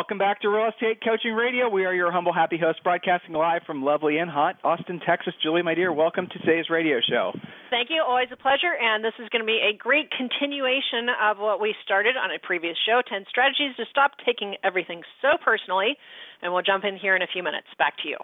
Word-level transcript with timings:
Welcome 0.00 0.16
back 0.16 0.40
to 0.40 0.48
Real 0.48 0.72
Estate 0.72 1.04
Coaching 1.04 1.34
Radio. 1.34 1.68
We 1.68 1.84
are 1.84 1.92
your 1.92 2.10
humble, 2.10 2.32
happy 2.32 2.56
host, 2.56 2.82
broadcasting 2.82 3.34
live 3.34 3.60
from 3.66 3.84
lovely 3.84 4.16
and 4.16 4.30
hot 4.30 4.56
Austin, 4.64 4.98
Texas. 5.04 5.34
Julie, 5.42 5.60
my 5.60 5.74
dear, 5.74 5.92
welcome 5.92 6.26
to 6.26 6.38
today's 6.38 6.70
radio 6.70 7.04
show. 7.04 7.36
Thank 7.68 7.90
you. 7.90 8.00
Always 8.00 8.32
a 8.32 8.36
pleasure. 8.40 8.72
And 8.80 9.04
this 9.04 9.12
is 9.20 9.28
going 9.28 9.44
to 9.44 9.46
be 9.46 9.60
a 9.60 9.76
great 9.76 10.08
continuation 10.10 11.12
of 11.20 11.36
what 11.36 11.60
we 11.60 11.74
started 11.84 12.16
on 12.16 12.32
a 12.32 12.40
previous 12.40 12.78
show 12.88 13.02
10 13.06 13.26
strategies 13.28 13.76
to 13.76 13.84
stop 13.90 14.12
taking 14.24 14.56
everything 14.64 15.02
so 15.20 15.36
personally. 15.36 16.00
And 16.40 16.50
we'll 16.50 16.64
jump 16.64 16.84
in 16.88 16.96
here 16.96 17.14
in 17.14 17.20
a 17.20 17.28
few 17.28 17.42
minutes. 17.42 17.68
Back 17.76 18.00
to 18.00 18.08
you. 18.08 18.16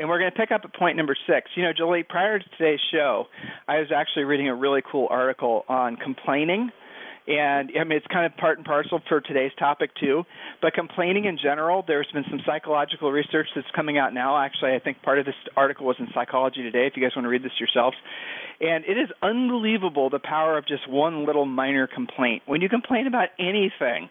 And 0.00 0.08
we're 0.08 0.18
going 0.18 0.32
to 0.32 0.36
pick 0.36 0.50
up 0.50 0.62
at 0.64 0.74
point 0.74 0.96
number 0.96 1.14
six. 1.30 1.46
You 1.54 1.62
know, 1.62 1.70
Julie, 1.70 2.02
prior 2.02 2.40
to 2.40 2.44
today's 2.58 2.82
show, 2.90 3.30
I 3.68 3.78
was 3.78 3.94
actually 3.94 4.24
reading 4.24 4.48
a 4.48 4.54
really 4.56 4.82
cool 4.82 5.06
article 5.08 5.62
on 5.68 5.94
complaining 5.94 6.72
and 7.30 7.70
I 7.78 7.84
mean 7.84 7.96
it's 7.96 8.06
kind 8.08 8.26
of 8.26 8.36
part 8.36 8.58
and 8.58 8.66
parcel 8.66 9.00
for 9.08 9.20
today's 9.20 9.52
topic 9.58 9.90
too. 9.94 10.24
But 10.60 10.74
complaining 10.74 11.26
in 11.26 11.38
general, 11.38 11.84
there's 11.86 12.08
been 12.12 12.24
some 12.28 12.40
psychological 12.44 13.12
research 13.12 13.46
that's 13.54 13.70
coming 13.74 13.98
out 13.98 14.12
now. 14.12 14.36
Actually, 14.36 14.74
I 14.74 14.80
think 14.80 15.00
part 15.02 15.20
of 15.20 15.26
this 15.26 15.36
article 15.56 15.86
was 15.86 15.96
in 16.00 16.08
Psychology 16.12 16.62
Today. 16.62 16.86
If 16.86 16.96
you 16.96 17.02
guys 17.02 17.12
want 17.14 17.24
to 17.24 17.30
read 17.30 17.44
this 17.44 17.52
yourselves, 17.58 17.96
and 18.60 18.84
it 18.84 18.98
is 18.98 19.08
unbelievable 19.22 20.10
the 20.10 20.18
power 20.18 20.58
of 20.58 20.66
just 20.66 20.88
one 20.88 21.24
little 21.24 21.46
minor 21.46 21.86
complaint. 21.86 22.42
When 22.46 22.60
you 22.60 22.68
complain 22.68 23.06
about 23.06 23.28
anything, 23.38 24.08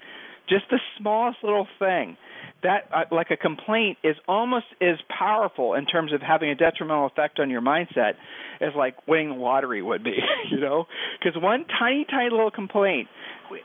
just 0.50 0.66
the 0.70 0.80
smallest 0.98 1.38
little 1.44 1.68
thing 1.78 2.18
that 2.64 2.90
uh, 2.94 3.04
like 3.12 3.32
a 3.32 3.38
complaint 3.38 3.98
is 4.04 4.16
almost 4.28 4.66
as 4.82 4.98
powerful 5.08 5.76
in 5.76 5.86
terms 5.86 6.12
of 6.12 6.22
having 6.22 6.50
a 6.50 6.56
detrimental 6.56 7.06
effect 7.06 7.40
on 7.40 7.50
your 7.50 7.62
mindset 7.62 8.14
as 8.60 8.74
like 8.76 9.08
winning 9.08 9.30
the 9.30 9.36
lottery 9.36 9.82
would 9.82 10.04
be 10.04 10.18
you 10.52 10.60
know? 10.60 10.86
Because 11.20 11.42
one 11.42 11.66
tiny 11.80 12.06
tiny 12.10 12.30
little 12.30 12.52
complaint 12.52 13.08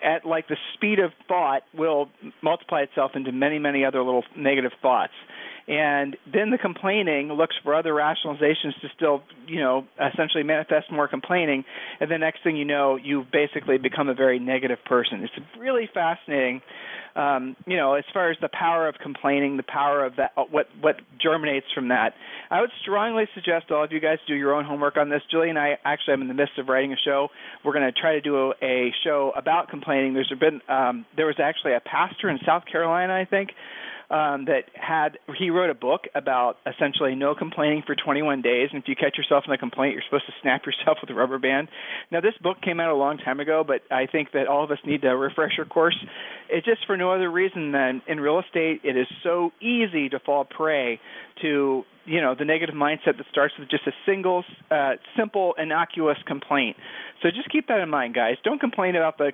at 0.02 0.24
like 0.24 0.48
the 0.48 0.56
speed 0.74 0.98
of 0.98 1.12
thought 1.26 1.62
will 1.76 2.08
multiply 2.42 2.82
itself 2.82 3.12
into 3.14 3.32
many 3.32 3.58
many 3.58 3.84
other 3.84 4.02
little 4.02 4.24
negative 4.36 4.72
thoughts 4.80 5.12
and 5.66 6.16
then 6.30 6.50
the 6.50 6.58
complaining 6.58 7.28
looks 7.28 7.56
for 7.62 7.74
other 7.74 7.92
rationalizations 7.92 8.78
to 8.80 8.88
still 8.94 9.22
you 9.46 9.60
know 9.60 9.84
essentially 10.12 10.42
manifest 10.42 10.90
more 10.90 11.08
complaining 11.08 11.64
and 12.00 12.10
the 12.10 12.18
next 12.18 12.42
thing 12.42 12.56
you 12.56 12.64
know 12.64 12.96
you've 12.96 13.30
basically 13.30 13.78
become 13.78 14.08
a 14.08 14.14
very 14.14 14.38
negative 14.38 14.78
person 14.86 15.22
it's 15.22 15.32
really 15.58 15.88
fascinating 15.92 16.60
um, 17.16 17.54
you 17.66 17.76
know, 17.76 17.94
as 17.94 18.04
far 18.12 18.30
as 18.30 18.36
the 18.40 18.48
power 18.52 18.88
of 18.88 18.96
complaining, 18.96 19.56
the 19.56 19.62
power 19.62 20.04
of 20.04 20.16
that, 20.16 20.32
what 20.50 20.66
what 20.80 20.96
germinates 21.20 21.66
from 21.74 21.88
that. 21.88 22.14
I 22.50 22.60
would 22.60 22.70
strongly 22.82 23.26
suggest 23.34 23.70
all 23.70 23.84
of 23.84 23.92
you 23.92 24.00
guys 24.00 24.18
do 24.26 24.34
your 24.34 24.52
own 24.54 24.64
homework 24.64 24.96
on 24.96 25.10
this. 25.10 25.22
Julie 25.30 25.48
and 25.48 25.58
I 25.58 25.78
actually, 25.84 26.14
I'm 26.14 26.22
in 26.22 26.28
the 26.28 26.34
midst 26.34 26.58
of 26.58 26.68
writing 26.68 26.92
a 26.92 26.96
show. 26.96 27.28
We're 27.64 27.72
going 27.72 27.84
to 27.84 27.92
try 27.92 28.14
to 28.14 28.20
do 28.20 28.36
a, 28.36 28.52
a 28.62 28.94
show 29.04 29.32
about 29.36 29.68
complaining. 29.68 30.14
There's 30.14 30.32
been 30.40 30.60
um, 30.68 31.06
there 31.16 31.26
was 31.26 31.36
actually 31.38 31.74
a 31.74 31.80
pastor 31.80 32.28
in 32.28 32.38
South 32.44 32.64
Carolina, 32.70 33.14
I 33.14 33.26
think, 33.26 33.50
um, 34.10 34.44
that 34.46 34.64
had 34.74 35.18
he 35.38 35.50
wrote 35.50 35.70
a 35.70 35.74
book 35.74 36.02
about 36.14 36.56
essentially 36.66 37.14
no 37.14 37.34
complaining 37.34 37.82
for 37.86 37.94
21 37.94 38.42
days, 38.42 38.68
and 38.72 38.82
if 38.82 38.88
you 38.88 38.94
catch 38.94 39.16
yourself 39.16 39.44
in 39.46 39.52
a 39.52 39.58
complaint, 39.58 39.94
you're 39.94 40.02
supposed 40.02 40.26
to 40.26 40.32
snap 40.42 40.62
yourself 40.66 40.98
with 41.00 41.10
a 41.10 41.14
rubber 41.14 41.38
band. 41.38 41.68
Now, 42.10 42.20
this 42.20 42.34
book 42.42 42.60
came 42.62 42.80
out 42.80 42.90
a 42.90 42.94
long 42.94 43.18
time 43.18 43.40
ago, 43.40 43.64
but 43.66 43.82
I 43.90 44.06
think 44.06 44.32
that 44.32 44.46
all 44.46 44.64
of 44.64 44.70
us 44.70 44.78
need 44.84 45.04
a 45.04 45.16
refresher 45.16 45.64
course. 45.64 45.96
It's 46.48 46.66
just 46.66 46.86
for 46.86 46.96
no 46.96 47.12
other 47.12 47.30
reason 47.30 47.72
than 47.72 48.02
in 48.06 48.20
real 48.20 48.40
estate, 48.40 48.80
it 48.84 48.96
is 48.96 49.06
so 49.22 49.52
easy 49.60 50.08
to 50.10 50.18
fall 50.18 50.44
prey 50.44 51.00
to 51.42 51.84
you 52.06 52.20
know 52.20 52.34
the 52.38 52.44
negative 52.44 52.74
mindset 52.74 53.16
that 53.16 53.26
starts 53.30 53.54
with 53.58 53.70
just 53.70 53.86
a 53.86 53.92
single 54.06 54.44
uh, 54.70 54.92
simple 55.16 55.54
innocuous 55.58 56.18
complaint 56.26 56.76
so 57.22 57.30
just 57.30 57.48
keep 57.50 57.66
that 57.68 57.80
in 57.80 57.88
mind 57.88 58.14
guys 58.14 58.36
don't 58.44 58.60
complain 58.60 58.94
about 58.94 59.16
the 59.18 59.32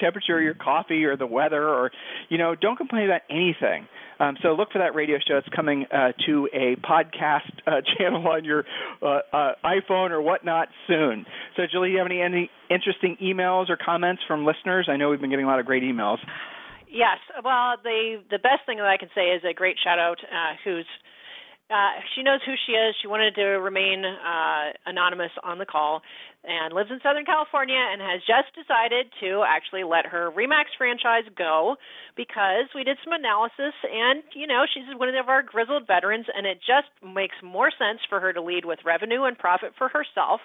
temperature 0.00 0.38
of 0.38 0.44
your 0.44 0.54
coffee 0.54 1.04
or 1.04 1.16
the 1.16 1.26
weather 1.26 1.68
or 1.68 1.90
you 2.28 2.38
know 2.38 2.54
don't 2.54 2.76
complain 2.76 3.04
about 3.04 3.22
anything. 3.30 3.88
Um, 4.20 4.36
so 4.42 4.48
look 4.54 4.72
for 4.72 4.78
that 4.78 4.94
radio 4.94 5.18
show. 5.26 5.36
It's 5.36 5.48
coming 5.54 5.86
uh, 5.92 6.12
to 6.26 6.48
a 6.52 6.76
podcast 6.76 7.52
uh, 7.66 7.80
channel 7.98 8.26
on 8.26 8.44
your 8.44 8.64
uh, 9.00 9.20
uh, 9.32 9.52
iphone 9.64 10.10
or 10.10 10.20
whatnot 10.20 10.68
soon. 10.86 11.24
So 11.56 11.64
julie 11.70 11.88
do 11.88 11.92
you 11.92 11.98
have 11.98 12.06
any, 12.06 12.20
any 12.20 12.50
interesting 12.70 13.16
emails 13.22 13.70
or 13.70 13.76
comments 13.76 14.22
from 14.26 14.44
listeners? 14.44 14.88
I 14.90 14.96
know 14.96 15.10
we've 15.10 15.20
been 15.20 15.30
getting 15.30 15.44
a 15.44 15.48
lot 15.48 15.60
of 15.60 15.66
great 15.66 15.82
emails. 15.82 16.18
Yes. 16.90 17.18
Well 17.44 17.76
the 17.82 18.22
the 18.30 18.38
best 18.38 18.66
thing 18.66 18.78
that 18.78 18.86
i 18.86 18.96
can 18.96 19.10
say 19.14 19.28
is 19.28 19.42
a 19.48 19.54
great 19.54 19.76
shout 19.82 19.98
out 19.98 20.18
uh, 20.24 20.54
who's 20.64 20.86
uh, 21.70 22.00
she 22.14 22.22
knows 22.22 22.40
who 22.46 22.54
she 22.66 22.72
is. 22.72 22.94
She 23.00 23.08
wanted 23.08 23.34
to 23.36 23.60
remain 23.60 24.04
uh, 24.04 24.72
anonymous 24.86 25.32
on 25.44 25.58
the 25.58 25.66
call 25.66 26.00
and 26.44 26.72
lives 26.72 26.90
in 26.90 26.98
Southern 27.02 27.26
California 27.26 27.76
and 27.76 28.00
has 28.00 28.20
just 28.24 28.56
decided 28.56 29.12
to 29.20 29.44
actually 29.46 29.84
let 29.84 30.06
her 30.06 30.30
Remax 30.32 30.72
franchise 30.78 31.28
go 31.36 31.76
because 32.16 32.72
we 32.74 32.84
did 32.84 32.96
some 33.04 33.12
analysis 33.12 33.76
and, 33.84 34.22
you 34.34 34.46
know, 34.46 34.64
she's 34.64 34.88
one 34.96 35.12
of 35.12 35.28
our 35.28 35.42
grizzled 35.42 35.86
veterans 35.86 36.26
and 36.34 36.46
it 36.46 36.58
just 36.64 36.88
makes 37.04 37.36
more 37.44 37.70
sense 37.70 38.00
for 38.08 38.18
her 38.18 38.32
to 38.32 38.40
lead 38.40 38.64
with 38.64 38.78
revenue 38.84 39.24
and 39.24 39.36
profit 39.36 39.72
for 39.76 39.88
herself 39.88 40.40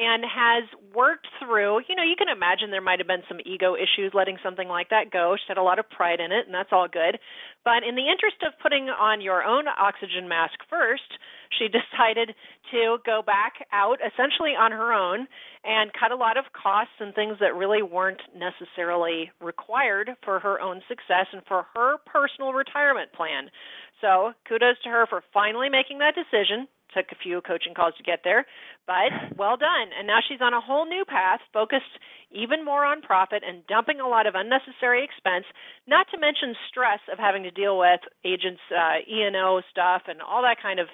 and 0.00 0.24
has 0.24 0.64
worked 0.96 1.28
through, 1.38 1.84
you 1.86 1.94
know, 1.94 2.02
you 2.02 2.16
can 2.16 2.32
imagine 2.32 2.70
there 2.70 2.80
might 2.80 3.00
have 3.00 3.06
been 3.06 3.22
some 3.28 3.38
ego 3.44 3.76
issues 3.76 4.12
letting 4.14 4.38
something 4.42 4.66
like 4.66 4.88
that 4.88 5.12
go. 5.12 5.36
She 5.36 5.44
had 5.46 5.58
a 5.58 5.62
lot 5.62 5.78
of 5.78 5.90
pride 5.90 6.20
in 6.20 6.32
it, 6.32 6.46
and 6.46 6.54
that's 6.54 6.72
all 6.72 6.88
good. 6.88 7.20
But 7.64 7.84
in 7.84 8.00
the 8.00 8.08
interest 8.08 8.40
of 8.40 8.56
putting 8.62 8.88
on 8.88 9.20
your 9.20 9.44
own 9.44 9.68
oxygen 9.68 10.26
mask 10.26 10.56
first, 10.70 11.20
she 11.58 11.68
decided 11.76 12.32
to 12.72 12.96
go 13.04 13.20
back 13.20 13.60
out 13.72 14.00
essentially 14.00 14.56
on 14.56 14.72
her 14.72 14.90
own 14.96 15.28
and 15.68 15.92
cut 15.92 16.12
a 16.12 16.16
lot 16.16 16.38
of 16.40 16.48
costs 16.56 16.96
and 16.98 17.14
things 17.14 17.36
that 17.40 17.54
really 17.54 17.82
weren't 17.82 18.22
necessarily 18.32 19.30
required 19.38 20.16
for 20.24 20.40
her 20.40 20.58
own 20.60 20.80
success 20.88 21.28
and 21.32 21.42
for 21.46 21.66
her 21.76 21.98
personal 22.08 22.54
retirement 22.56 23.12
plan. 23.12 23.52
So, 24.00 24.32
kudos 24.48 24.80
to 24.84 24.88
her 24.88 25.04
for 25.06 25.22
finally 25.34 25.68
making 25.68 25.98
that 25.98 26.16
decision 26.16 26.66
took 26.94 27.06
a 27.12 27.18
few 27.22 27.40
coaching 27.40 27.74
calls 27.74 27.94
to 27.96 28.02
get 28.02 28.20
there, 28.24 28.46
but 28.86 29.36
well 29.36 29.56
done. 29.56 29.90
And 29.96 30.06
now 30.06 30.18
she's 30.26 30.40
on 30.40 30.54
a 30.54 30.60
whole 30.60 30.86
new 30.86 31.04
path, 31.04 31.40
focused 31.52 31.98
even 32.30 32.64
more 32.64 32.84
on 32.84 33.02
profit 33.02 33.42
and 33.46 33.66
dumping 33.66 34.00
a 34.00 34.08
lot 34.08 34.26
of 34.26 34.34
unnecessary 34.34 35.04
expense, 35.04 35.44
not 35.86 36.06
to 36.12 36.18
mention 36.18 36.54
stress 36.68 37.00
of 37.10 37.18
having 37.18 37.42
to 37.42 37.50
deal 37.50 37.78
with 37.78 38.00
agents' 38.24 38.62
uh, 38.70 39.02
E&O 39.06 39.60
stuff 39.70 40.02
and 40.06 40.22
all 40.22 40.42
that 40.42 40.62
kind 40.62 40.78
of 40.78 40.86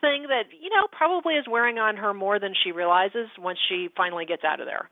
thing 0.00 0.26
that, 0.28 0.50
you 0.50 0.70
know, 0.70 0.90
probably 0.90 1.34
is 1.34 1.46
wearing 1.48 1.78
on 1.78 1.96
her 1.96 2.12
more 2.12 2.38
than 2.38 2.52
she 2.52 2.72
realizes 2.72 3.30
once 3.38 3.58
she 3.68 3.88
finally 3.96 4.26
gets 4.26 4.42
out 4.42 4.58
of 4.58 4.66
there. 4.66 4.90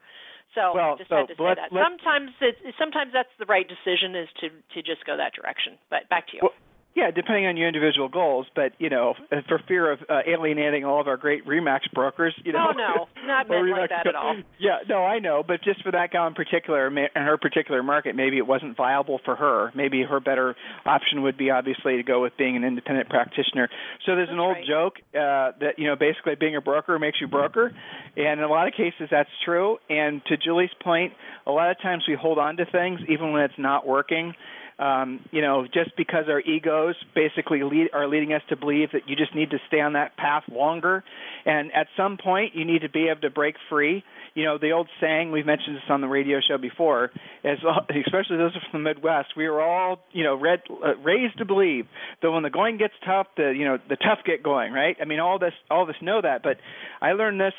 So 0.54 0.74
well, 0.74 0.94
I 0.94 0.98
just 0.98 1.10
so 1.10 1.16
had 1.22 1.28
to 1.30 1.38
say 1.38 1.54
that. 1.54 1.70
Sometimes 1.70 2.30
it's 2.40 2.58
sometimes 2.74 3.12
that's 3.14 3.30
the 3.38 3.46
right 3.46 3.66
decision 3.66 4.18
is 4.18 4.26
to 4.42 4.50
to 4.74 4.82
just 4.82 5.06
go 5.06 5.14
that 5.14 5.30
direction. 5.30 5.78
But 5.90 6.10
back 6.10 6.26
to 6.28 6.32
you. 6.34 6.42
Well, 6.42 6.58
yeah, 6.94 7.12
depending 7.12 7.46
on 7.46 7.56
your 7.56 7.68
individual 7.68 8.08
goals, 8.08 8.46
but 8.54 8.72
you 8.78 8.90
know, 8.90 9.14
for 9.46 9.60
fear 9.68 9.92
of 9.92 10.00
uh, 10.08 10.20
alienating 10.26 10.84
all 10.84 11.00
of 11.00 11.06
our 11.06 11.16
great 11.16 11.46
Remax 11.46 11.80
brokers, 11.94 12.34
you 12.44 12.52
know. 12.52 12.66
Oh 12.70 12.72
no, 12.72 13.26
not 13.26 13.48
meant 13.48 13.66
Remax, 13.66 13.78
like 13.78 13.90
that 13.90 14.06
at 14.08 14.16
all. 14.16 14.36
Yeah, 14.58 14.78
no, 14.88 15.04
I 15.04 15.20
know, 15.20 15.44
but 15.46 15.62
just 15.62 15.84
for 15.84 15.92
that 15.92 16.10
gal 16.10 16.26
in 16.26 16.34
particular, 16.34 16.88
in 16.88 17.08
her 17.14 17.38
particular 17.38 17.84
market, 17.84 18.16
maybe 18.16 18.38
it 18.38 18.46
wasn't 18.46 18.76
viable 18.76 19.20
for 19.24 19.36
her. 19.36 19.70
Maybe 19.74 20.02
her 20.02 20.18
better 20.18 20.56
option 20.84 21.22
would 21.22 21.38
be 21.38 21.50
obviously 21.50 21.96
to 21.96 22.02
go 22.02 22.22
with 22.22 22.36
being 22.36 22.56
an 22.56 22.64
independent 22.64 23.08
practitioner. 23.08 23.68
So 24.04 24.16
there's 24.16 24.26
That's 24.26 24.34
an 24.34 24.40
old 24.40 24.56
right. 24.56 24.66
joke 24.66 24.94
uh, 25.14 25.54
that 25.60 25.74
you 25.78 25.86
know, 25.86 25.94
basically 25.94 26.34
being 26.34 26.56
a 26.56 26.60
broker 26.60 26.98
makes 26.98 27.20
you 27.20 27.28
broker, 27.28 27.72
and 28.16 28.40
in 28.40 28.44
a 28.44 28.48
lot 28.48 28.66
of 28.66 28.74
cases 28.74 29.06
that's 29.12 29.30
true. 29.44 29.78
And 29.88 30.24
to 30.26 30.36
Julie's 30.36 30.70
point, 30.82 31.12
a 31.46 31.52
lot 31.52 31.70
of 31.70 31.80
times 31.80 32.02
we 32.08 32.16
hold 32.20 32.38
on 32.38 32.56
to 32.56 32.66
things 32.66 33.00
even 33.08 33.30
when 33.30 33.42
it's 33.42 33.58
not 33.58 33.86
working 33.86 34.34
um, 34.80 35.20
you 35.30 35.42
know, 35.42 35.66
just 35.66 35.94
because 35.96 36.24
our 36.28 36.40
egos 36.40 36.94
basically 37.14 37.62
lead, 37.62 37.88
are 37.92 38.08
leading 38.08 38.32
us 38.32 38.40
to 38.48 38.56
believe 38.56 38.88
that 38.92 39.02
you 39.06 39.14
just 39.14 39.34
need 39.34 39.50
to 39.50 39.58
stay 39.68 39.80
on 39.80 39.92
that 39.92 40.16
path 40.16 40.44
longer, 40.50 41.04
and 41.44 41.70
at 41.72 41.86
some 41.98 42.16
point 42.16 42.54
you 42.54 42.64
need 42.64 42.80
to 42.80 42.88
be 42.88 43.08
able 43.08 43.20
to 43.20 43.30
break 43.30 43.56
free. 43.68 44.02
You 44.34 44.44
know, 44.44 44.58
the 44.58 44.70
old 44.70 44.88
saying 45.00 45.32
we've 45.32 45.44
mentioned 45.44 45.76
this 45.76 45.82
on 45.90 46.00
the 46.00 46.08
radio 46.08 46.38
show 46.40 46.56
before, 46.56 47.10
is 47.44 47.58
especially 48.06 48.38
those 48.38 48.52
from 48.70 48.82
the 48.82 48.88
Midwest, 48.88 49.36
we 49.36 49.48
were 49.48 49.60
all 49.60 50.00
you 50.12 50.24
know 50.24 50.34
read, 50.34 50.62
uh, 50.70 50.96
raised 50.96 51.36
to 51.38 51.44
believe 51.44 51.86
that 52.22 52.30
when 52.30 52.42
the 52.42 52.50
going 52.50 52.78
gets 52.78 52.94
tough, 53.04 53.26
the 53.36 53.52
you 53.54 53.66
know 53.66 53.76
the 53.88 53.96
tough 53.96 54.20
get 54.24 54.42
going, 54.42 54.72
right? 54.72 54.96
I 55.00 55.04
mean, 55.04 55.20
all 55.20 55.38
this 55.38 55.54
all 55.70 55.82
of 55.82 55.90
us 55.90 55.96
know 56.00 56.22
that, 56.22 56.42
but 56.42 56.56
I 57.02 57.12
learned 57.12 57.38
this 57.38 57.54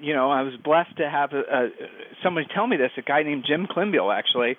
you 0.00 0.14
know, 0.14 0.30
I 0.30 0.42
was 0.42 0.54
blessed 0.64 0.96
to 0.96 1.08
have 1.08 1.32
a, 1.32 1.40
a, 1.40 1.68
somebody 2.24 2.46
tell 2.52 2.66
me 2.66 2.76
this. 2.76 2.90
A 2.96 3.02
guy 3.02 3.22
named 3.22 3.44
Jim 3.46 3.66
Climbiel, 3.66 4.12
actually, 4.12 4.56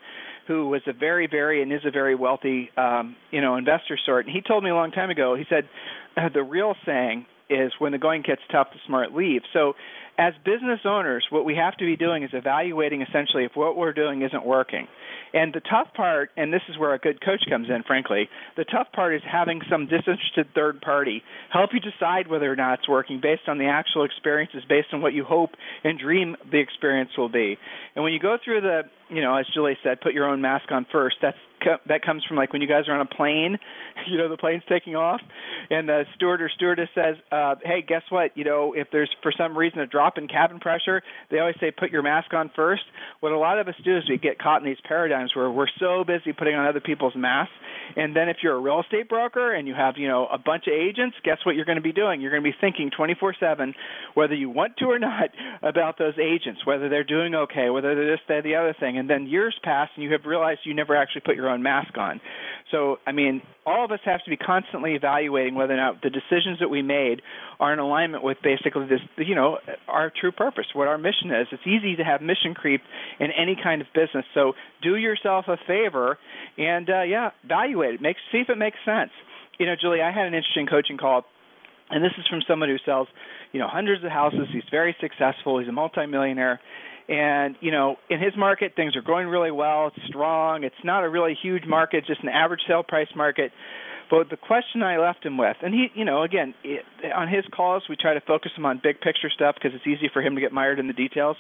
who 0.50 0.68
was 0.68 0.82
a 0.88 0.94
very, 0.94 1.28
very, 1.28 1.62
and 1.62 1.72
is 1.72 1.82
a 1.86 1.92
very 1.92 2.16
wealthy, 2.16 2.72
um, 2.76 3.16
you 3.30 3.40
know, 3.40 3.56
investor 3.56 4.00
sort. 4.04 4.26
And 4.26 4.36
he 4.36 4.42
told 4.42 4.64
me 4.64 4.72
a 4.72 4.74
long 4.74 4.90
time 4.90 5.12
ago. 5.12 5.36
He 5.36 5.46
said, 5.48 5.70
uh, 6.18 6.30
the 6.34 6.42
real 6.42 6.74
saying 6.88 7.28
is 7.52 7.72
when 7.78 7.92
the 7.92 8.00
going 8.00 8.24
gets 8.24 8.42
tough, 8.52 8.70
the 8.74 8.80
smart 8.88 9.14
leave. 9.14 9.44
So, 9.54 9.74
as 10.18 10.34
business 10.44 10.80
owners, 10.86 11.26
what 11.30 11.46
we 11.46 11.56
have 11.56 11.78
to 11.78 11.86
be 11.86 11.96
doing 11.96 12.24
is 12.24 12.32
evaluating 12.34 13.04
essentially 13.04 13.46
if 13.46 13.52
what 13.54 13.78
we're 13.78 13.94
doing 13.94 14.24
isn't 14.24 14.44
working. 14.44 14.88
And 15.34 15.54
the 15.54 15.62
tough 15.62 15.94
part, 15.94 16.32
and 16.38 16.52
this 16.52 16.62
is 16.70 16.78
where 16.78 16.94
a 16.94 17.00
good 17.00 17.24
coach 17.24 17.44
comes 17.50 17.68
in, 17.70 17.84
frankly, 17.84 18.30
the 18.58 18.66
tough 18.66 18.88
part 18.94 19.14
is 19.14 19.22
having 19.30 19.62
some 19.70 19.86
disinterested 19.86 20.48
third 20.56 20.82
party 20.82 21.24
help 21.52 21.72
you 21.74 21.80
decide 21.80 22.28
whether 22.28 22.52
or 22.52 22.56
not 22.56 22.80
it's 22.80 22.90
working 22.90 23.20
based 23.22 23.48
on 23.48 23.58
the 23.58 23.66
actual 23.66 24.04
experiences, 24.04 24.64
based 24.68 24.88
on 24.94 25.02
what 25.02 25.14
you 25.14 25.24
hope 25.24 25.52
and 25.84 26.00
dream 26.00 26.36
the 26.52 26.60
experience 26.60 27.12
will 27.18 27.30
be. 27.30 27.58
And 27.96 28.04
when 28.04 28.14
you 28.14 28.20
go 28.20 28.38
through 28.44 28.62
the, 28.62 28.84
you 29.10 29.22
know, 29.22 29.36
as 29.36 29.46
Julie 29.54 29.78
said, 29.84 30.02
put 30.02 30.14
your 30.14 30.28
own 30.28 30.42
mask 30.42 30.72
on 30.72 30.86
first. 30.92 31.18
That's 31.22 31.38
that 31.88 32.02
comes 32.04 32.24
from 32.26 32.38
like 32.38 32.54
when 32.54 32.62
you 32.62 32.68
guys 32.68 32.88
are 32.88 32.94
on 32.94 33.02
a 33.02 33.06
plane, 33.06 33.58
you 34.08 34.18
know, 34.18 34.30
the 34.30 34.38
plane's 34.38 34.64
taking 34.70 34.96
off, 34.96 35.22
and 35.70 35.88
the 35.88 36.06
steward 36.16 36.42
or 36.42 36.50
stewardess 36.50 36.90
says, 36.96 37.16
uh, 37.32 37.56
"Hey, 37.64 37.84
guess 37.86 38.04
what? 38.10 38.36
You 38.36 38.44
know, 38.44 38.74
if 38.74 38.88
there's 38.92 39.10
for 39.22 39.32
some 39.38 39.58
reason 39.58 39.80
a 39.80 39.88
drop 39.88 40.18
in 40.18 40.28
cabin 40.28 40.60
pressure, 40.60 41.02
they 41.32 41.40
always 41.40 41.56
say 41.60 41.72
put 41.72 41.92
your 41.92 42.02
mask 42.02 42.34
on 42.34 42.52
first. 42.56 42.84
What 43.20 43.32
a 43.32 43.38
lot 43.38 43.60
of 43.60 43.68
us 43.68 43.76
do 43.84 43.98
is 43.98 44.04
we 44.10 44.18
get 44.18 44.40
caught 44.40 44.62
in 44.62 44.66
these 44.68 44.82
paradigms 44.88 45.36
where 45.36 45.50
we're 45.50 45.68
so 45.80 46.04
busy 46.04 46.34
putting 46.34 46.56
on 46.56 46.68
other 46.68 46.80
people's 46.80 47.16
masks, 47.16 47.54
and 47.96 48.16
then 48.16 48.30
if 48.30 48.38
you're 48.44 48.56
a 48.56 48.60
real 48.60 48.82
estate 48.82 49.10
broker 49.10 49.54
and 49.54 49.68
you 49.68 49.74
have 49.74 49.96
you 49.98 50.08
know 50.08 50.28
a 50.28 50.38
bunch 50.38 50.66
of 50.68 50.74
agents, 50.74 51.16
guess 51.24 51.38
what 51.46 51.56
you're 51.56 51.66
going 51.66 51.78
to 51.78 51.82
be 51.82 51.94
doing? 51.94 52.22
You're 52.22 52.32
going 52.32 52.44
to 52.44 52.50
be 52.50 52.58
thinking 52.60 52.92
24/7, 52.98 53.74
whether 54.14 54.34
you 54.34 54.50
want 54.50 54.78
to 54.78 54.86
or 54.86 55.00
not, 55.00 55.30
about 55.64 55.98
those 55.98 56.18
agents, 56.18 56.66
whether 56.66 56.90
they're 56.90 57.04
doing 57.04 57.36
okay, 57.36 57.70
whether 57.70 57.96
they're 57.96 58.12
this, 58.12 58.20
that, 58.28 58.44
the 58.44 58.56
other 58.56 58.76
thing, 58.80 58.98
and 58.98 59.10
then 59.10 59.28
years 59.28 59.56
pass 59.64 59.90
and 59.96 60.04
you 60.04 60.12
have 60.12 60.26
realized 60.26 60.62
you 60.64 60.74
never 60.74 60.96
actually 60.96 61.22
put 61.22 61.36
your 61.36 61.49
own 61.50 61.64
mask 61.64 61.98
on. 61.98 62.22
So, 62.72 62.98
I 63.08 63.12
mean, 63.12 63.42
all 63.66 63.84
of 63.84 63.92
us 63.92 64.00
have 64.06 64.24
to 64.24 64.30
be 64.30 64.38
constantly 64.38 64.94
evaluating 64.94 65.56
whether 65.56 65.74
or 65.74 65.78
not 65.78 66.02
the 66.02 66.10
decisions 66.10 66.60
that 66.60 66.70
we 66.70 66.82
made 66.82 67.22
are 67.60 67.74
in 67.74 67.80
alignment 67.80 68.24
with 68.24 68.38
basically 68.44 68.86
this, 68.88 69.00
you 69.18 69.36
know, 69.36 69.58
our 69.88 70.12
true 70.20 70.32
purpose, 70.32 70.66
what 70.74 70.88
our 70.88 70.98
mission 70.98 71.32
is. 71.32 71.48
It's 71.52 71.66
easy 71.66 71.96
to 71.96 72.04
have 72.04 72.22
mission 72.22 72.54
creep 72.54 72.82
in 73.20 73.30
any 73.32 73.58
kind 73.62 73.82
of 73.82 73.88
business. 73.94 74.26
So, 74.34 74.54
do 74.82 74.96
yourself 74.96 75.46
a 75.48 75.58
favor 75.68 76.18
and, 76.58 76.90
uh, 76.90 77.02
yeah, 77.04 77.32
evaluate 77.44 77.96
it. 77.96 78.02
Make 78.02 78.18
see 78.32 78.40
if 78.40 78.50
it 78.50 78.58
makes 78.58 78.78
sense. 78.86 79.12
You 79.58 79.66
know, 79.66 79.76
Julie, 79.80 80.02
I 80.02 80.12
had 80.12 80.28
an 80.28 80.34
interesting 80.34 80.68
coaching 80.68 80.98
call 80.98 81.26
and 81.90 82.04
this 82.04 82.12
is 82.18 82.26
from 82.28 82.42
someone 82.48 82.70
who 82.70 82.78
sells 82.86 83.08
you 83.52 83.60
know 83.60 83.68
hundreds 83.68 84.04
of 84.04 84.12
houses 84.12 84.48
he's 84.54 84.64
very 84.70 84.96
successful 85.02 85.60
he's 85.60 85.68
a 85.68 85.72
multimillionaire 85.72 86.60
and 87.10 87.56
you 87.60 87.72
know, 87.72 87.96
in 88.10 88.20
his 88.20 88.34
market, 88.38 88.74
things 88.76 88.96
are 88.96 89.02
going 89.02 89.28
really 89.28 89.52
well. 89.52 89.88
It's 89.88 90.08
strong. 90.08 90.64
It's 90.64 90.84
not 90.84 91.04
a 91.04 91.10
really 91.10 91.36
huge 91.42 91.64
market, 91.66 92.06
just 92.06 92.22
an 92.22 92.30
average 92.30 92.62
sale 92.68 92.84
price 92.84 93.10
market. 93.16 93.52
But 94.10 94.30
the 94.30 94.38
question 94.38 94.82
I 94.82 94.98
left 94.98 95.24
him 95.24 95.38
with, 95.38 95.58
and 95.62 95.74
he, 95.74 95.88
you 95.94 96.04
know, 96.04 96.24
again, 96.24 96.56
it, 96.64 96.84
on 97.16 97.28
his 97.28 97.46
calls, 97.56 97.84
we 97.88 97.96
try 97.96 98.16
to 98.16 98.22
focus 98.22 98.52
him 98.58 98.66
on 98.66 98.80
big 98.82 99.02
picture 99.02 99.30
stuff 99.30 99.56
because 99.56 99.72
it's 99.76 99.86
easy 99.86 100.10
for 100.12 100.22
him 100.22 100.34
to 100.36 100.42
get 100.42 100.52
mired 100.52 100.80
in 100.80 100.88
the 100.88 100.94
details. 100.94 101.38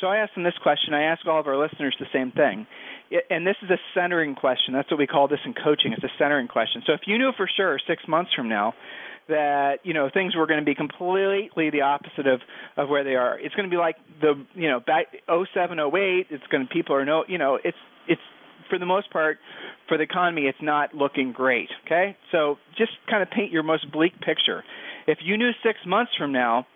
So 0.00 0.06
I 0.06 0.18
asked 0.18 0.32
him 0.36 0.44
this 0.44 0.58
question. 0.62 0.94
I 0.94 1.04
ask 1.04 1.26
all 1.26 1.40
of 1.40 1.46
our 1.46 1.56
listeners 1.56 1.96
the 1.98 2.06
same 2.12 2.30
thing. 2.30 2.66
It, 3.10 3.24
and 3.30 3.46
this 3.46 3.56
is 3.62 3.70
a 3.70 3.78
centering 3.94 4.34
question. 4.36 4.74
That's 4.74 4.90
what 4.90 4.98
we 4.98 5.08
call 5.08 5.26
this 5.26 5.40
in 5.44 5.54
coaching. 5.54 5.92
It's 5.92 6.04
a 6.04 6.12
centering 6.18 6.46
question. 6.46 6.82
So 6.86 6.92
if 6.92 7.00
you 7.06 7.18
knew 7.18 7.32
for 7.36 7.48
sure 7.56 7.78
six 7.86 8.02
months 8.06 8.30
from 8.34 8.48
now 8.48 8.74
that 9.28 9.76
you 9.84 9.94
know 9.94 10.10
things 10.12 10.36
were 10.36 10.46
going 10.46 10.60
to 10.60 10.64
be 10.64 10.74
completely 10.74 11.70
the 11.70 11.82
opposite 11.82 12.26
of 12.26 12.40
of 12.76 12.88
where 12.88 13.04
they 13.04 13.14
are. 13.14 13.38
It's 13.38 13.54
going 13.54 13.68
to 13.68 13.74
be 13.74 13.78
like 13.78 13.96
the 14.20 14.34
you 14.54 14.68
know 14.68 14.80
back 14.80 15.06
07 15.28 15.78
08. 15.78 16.26
It's 16.30 16.46
going 16.50 16.66
to 16.66 16.72
people 16.72 16.94
are 16.94 17.04
no 17.04 17.24
you 17.28 17.38
know 17.38 17.58
it's 17.62 17.76
it's 18.08 18.20
for 18.68 18.78
the 18.78 18.86
most 18.86 19.10
part 19.10 19.38
for 19.88 19.96
the 19.96 20.04
economy 20.04 20.42
it's 20.42 20.58
not 20.62 20.94
looking 20.94 21.32
great. 21.32 21.68
Okay, 21.86 22.16
so 22.32 22.56
just 22.76 22.92
kind 23.08 23.22
of 23.22 23.30
paint 23.30 23.52
your 23.52 23.62
most 23.62 23.90
bleak 23.92 24.12
picture. 24.20 24.62
If 25.06 25.18
you 25.22 25.36
knew 25.36 25.50
six 25.62 25.78
months 25.86 26.12
from 26.16 26.32
now 26.32 26.66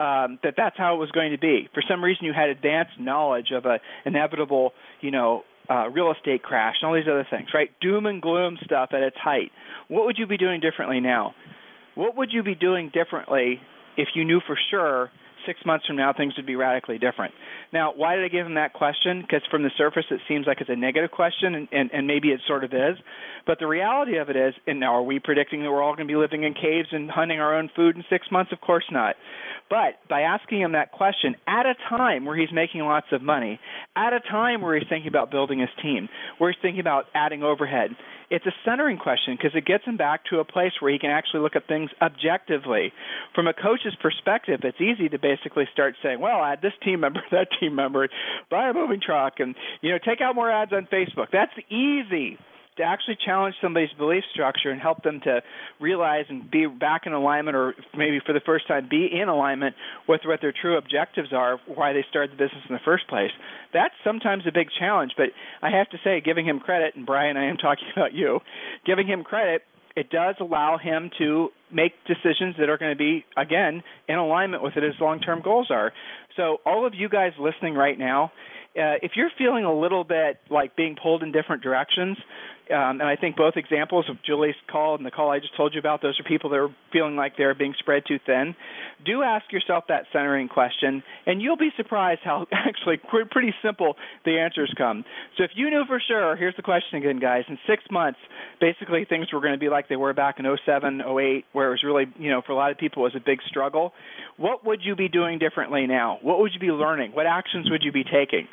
um, 0.00 0.38
that 0.42 0.54
that's 0.56 0.76
how 0.76 0.96
it 0.96 0.98
was 0.98 1.10
going 1.12 1.30
to 1.30 1.38
be. 1.38 1.68
For 1.74 1.82
some 1.88 2.02
reason, 2.02 2.24
you 2.24 2.32
had 2.32 2.48
advanced 2.48 2.98
knowledge 2.98 3.52
of 3.52 3.66
a 3.66 3.78
inevitable, 4.04 4.72
you 5.00 5.12
know, 5.12 5.44
uh, 5.70 5.88
real 5.90 6.12
estate 6.12 6.42
crash 6.42 6.76
and 6.80 6.88
all 6.88 6.94
these 6.94 7.08
other 7.08 7.26
things, 7.30 7.48
right? 7.54 7.70
Doom 7.80 8.06
and 8.06 8.20
gloom 8.20 8.58
stuff 8.64 8.90
at 8.92 9.02
its 9.02 9.16
height. 9.16 9.52
What 9.88 10.06
would 10.06 10.18
you 10.18 10.26
be 10.26 10.36
doing 10.36 10.60
differently 10.60 11.00
now? 11.00 11.34
What 11.94 12.16
would 12.16 12.30
you 12.32 12.42
be 12.42 12.54
doing 12.54 12.90
differently 12.92 13.60
if 13.96 14.08
you 14.14 14.24
knew 14.24 14.40
for 14.46 14.58
sure 14.70 15.10
six 15.46 15.58
months 15.66 15.86
from 15.86 15.96
now 15.96 16.12
things 16.12 16.34
would 16.36 16.46
be 16.46 16.56
radically 16.56 16.98
different? 16.98 17.34
Now, 17.72 17.92
why 17.94 18.16
did 18.16 18.24
I 18.24 18.28
give 18.28 18.46
him 18.46 18.54
that 18.54 18.72
question? 18.72 19.22
Because 19.22 19.42
from 19.50 19.62
the 19.62 19.70
surface 19.76 20.04
it 20.10 20.20
seems 20.28 20.46
like 20.46 20.60
it's 20.60 20.70
a 20.70 20.76
negative 20.76 21.10
question, 21.10 21.54
and, 21.54 21.68
and, 21.72 21.90
and 21.92 22.06
maybe 22.06 22.28
it 22.28 22.40
sort 22.46 22.64
of 22.64 22.72
is. 22.72 22.96
But 23.46 23.58
the 23.58 23.66
reality 23.66 24.18
of 24.18 24.30
it 24.30 24.36
is, 24.36 24.54
and 24.66 24.78
now 24.78 24.94
are 24.94 25.02
we 25.02 25.18
predicting 25.18 25.62
that 25.62 25.70
we're 25.70 25.82
all 25.82 25.94
going 25.94 26.06
to 26.06 26.12
be 26.12 26.18
living 26.18 26.44
in 26.44 26.54
caves 26.54 26.88
and 26.92 27.10
hunting 27.10 27.40
our 27.40 27.56
own 27.56 27.70
food 27.74 27.96
in 27.96 28.04
six 28.08 28.26
months? 28.30 28.52
Of 28.52 28.60
course 28.60 28.84
not. 28.90 29.16
But 29.68 30.06
by 30.08 30.20
asking 30.22 30.60
him 30.60 30.72
that 30.72 30.92
question 30.92 31.34
at 31.46 31.66
a 31.66 31.74
time 31.88 32.24
where 32.24 32.36
he's 32.36 32.52
making 32.52 32.82
lots 32.82 33.06
of 33.10 33.22
money, 33.22 33.58
at 33.96 34.12
a 34.12 34.20
time 34.20 34.60
where 34.60 34.78
he's 34.78 34.88
thinking 34.88 35.08
about 35.08 35.30
building 35.30 35.60
his 35.60 35.70
team, 35.82 36.08
where 36.38 36.52
he's 36.52 36.60
thinking 36.60 36.80
about 36.80 37.06
adding 37.14 37.42
overhead, 37.42 37.90
it's 38.32 38.46
a 38.46 38.54
centering 38.64 38.96
question 38.96 39.36
because 39.36 39.54
it 39.54 39.66
gets 39.66 39.84
him 39.84 39.98
back 39.98 40.24
to 40.30 40.40
a 40.40 40.44
place 40.44 40.72
where 40.80 40.90
he 40.90 40.98
can 40.98 41.10
actually 41.10 41.40
look 41.40 41.54
at 41.54 41.68
things 41.68 41.90
objectively. 42.00 42.90
From 43.34 43.46
a 43.46 43.52
coach's 43.52 43.94
perspective, 44.00 44.60
it's 44.64 44.80
easy 44.80 45.10
to 45.10 45.18
basically 45.18 45.68
start 45.70 45.96
saying, 46.02 46.18
"Well, 46.18 46.42
add 46.42 46.62
this 46.62 46.72
team 46.82 47.00
member, 47.00 47.22
that 47.30 47.48
team 47.60 47.74
member, 47.74 48.08
buy 48.50 48.70
a 48.70 48.72
moving 48.72 49.00
truck, 49.00 49.34
and 49.38 49.54
you 49.82 49.90
know, 49.90 49.98
take 49.98 50.22
out 50.22 50.34
more 50.34 50.50
ads 50.50 50.72
on 50.72 50.88
Facebook." 50.90 51.26
That's 51.30 51.52
easy 51.68 52.38
to 52.76 52.82
actually 52.82 53.16
challenge 53.24 53.54
somebody's 53.60 53.92
belief 53.98 54.24
structure 54.32 54.70
and 54.70 54.80
help 54.80 55.02
them 55.02 55.20
to 55.24 55.42
realize 55.80 56.24
and 56.28 56.50
be 56.50 56.66
back 56.66 57.02
in 57.06 57.12
alignment 57.12 57.56
or 57.56 57.74
maybe 57.96 58.18
for 58.24 58.32
the 58.32 58.40
first 58.44 58.66
time 58.66 58.88
be 58.90 59.08
in 59.12 59.28
alignment 59.28 59.74
with 60.08 60.22
what 60.24 60.40
their 60.40 60.52
true 60.52 60.78
objectives 60.78 61.32
are 61.32 61.58
why 61.66 61.92
they 61.92 62.04
started 62.08 62.32
the 62.32 62.36
business 62.36 62.62
in 62.68 62.74
the 62.74 62.80
first 62.84 63.06
place. 63.08 63.30
That's 63.72 63.94
sometimes 64.04 64.44
a 64.46 64.52
big 64.52 64.68
challenge 64.78 65.12
but 65.16 65.26
i 65.60 65.70
have 65.70 65.88
to 65.90 65.98
say 66.04 66.20
giving 66.20 66.46
him 66.46 66.60
credit 66.60 66.94
and 66.96 67.04
brian 67.04 67.36
i 67.36 67.48
am 67.48 67.56
talking 67.56 67.84
about 67.96 68.12
you 68.12 68.40
giving 68.86 69.06
him 69.06 69.24
credit 69.24 69.62
it 69.94 70.08
does 70.10 70.36
allow 70.40 70.78
him 70.78 71.10
to 71.18 71.50
make 71.70 71.92
decisions 72.06 72.56
that 72.58 72.70
are 72.70 72.78
going 72.78 72.92
to 72.92 72.98
be 72.98 73.24
again 73.36 73.82
in 74.08 74.16
alignment 74.16 74.62
with 74.62 74.74
what 74.74 74.82
his 74.82 74.94
long 74.98 75.20
term 75.20 75.42
goals 75.42 75.66
are. 75.70 75.92
So 76.34 76.58
all 76.64 76.86
of 76.86 76.94
you 76.94 77.10
guys 77.10 77.32
listening 77.38 77.74
right 77.74 77.98
now 77.98 78.32
uh, 78.76 78.96
if 79.02 79.12
you're 79.16 79.30
feeling 79.36 79.64
a 79.64 79.74
little 79.74 80.04
bit 80.04 80.40
like 80.50 80.76
being 80.76 80.96
pulled 81.00 81.22
in 81.22 81.30
different 81.30 81.62
directions, 81.62 82.16
um, 82.72 83.00
and 83.00 83.08
I 83.08 83.16
think 83.16 83.36
both 83.36 83.54
examples 83.56 84.06
of 84.08 84.16
Julie's 84.24 84.54
call 84.70 84.96
and 84.96 85.04
the 85.04 85.10
call 85.10 85.30
I 85.30 85.38
just 85.38 85.56
told 85.56 85.74
you 85.74 85.80
about, 85.80 86.02
those 86.02 86.18
are 86.18 86.24
people 86.24 86.50
that 86.50 86.56
are 86.56 86.74
feeling 86.92 87.16
like 87.16 87.36
they're 87.36 87.54
being 87.54 87.74
spread 87.78 88.04
too 88.06 88.18
thin. 88.24 88.54
Do 89.04 89.22
ask 89.22 89.50
yourself 89.52 89.84
that 89.88 90.04
centering 90.12 90.48
question, 90.48 91.02
and 91.26 91.42
you'll 91.42 91.56
be 91.56 91.70
surprised 91.76 92.20
how 92.24 92.46
actually 92.52 93.00
pretty 93.30 93.54
simple 93.62 93.96
the 94.24 94.38
answers 94.38 94.72
come. 94.76 95.04
So 95.36 95.44
if 95.44 95.50
you 95.54 95.70
knew 95.70 95.84
for 95.86 96.00
sure, 96.06 96.36
here's 96.36 96.56
the 96.56 96.62
question 96.62 96.98
again, 96.98 97.18
guys. 97.18 97.44
In 97.48 97.58
six 97.68 97.82
months, 97.90 98.18
basically 98.60 99.04
things 99.04 99.32
were 99.32 99.40
going 99.40 99.54
to 99.54 99.58
be 99.58 99.68
like 99.68 99.88
they 99.88 99.96
were 99.96 100.14
back 100.14 100.38
in 100.38 100.46
07, 100.64 101.00
08, 101.00 101.44
where 101.52 101.68
it 101.68 101.70
was 101.70 101.82
really, 101.84 102.06
you 102.18 102.30
know, 102.30 102.42
for 102.44 102.52
a 102.52 102.56
lot 102.56 102.70
of 102.70 102.78
people 102.78 103.02
was 103.02 103.14
a 103.16 103.20
big 103.24 103.40
struggle. 103.48 103.92
What 104.36 104.64
would 104.64 104.80
you 104.82 104.96
be 104.96 105.08
doing 105.08 105.38
differently 105.38 105.86
now? 105.86 106.18
What 106.22 106.40
would 106.40 106.52
you 106.54 106.60
be 106.60 106.72
learning? 106.72 107.12
What 107.12 107.26
actions 107.26 107.70
would 107.70 107.82
you 107.82 107.92
be 107.92 108.04
taking? 108.04 108.48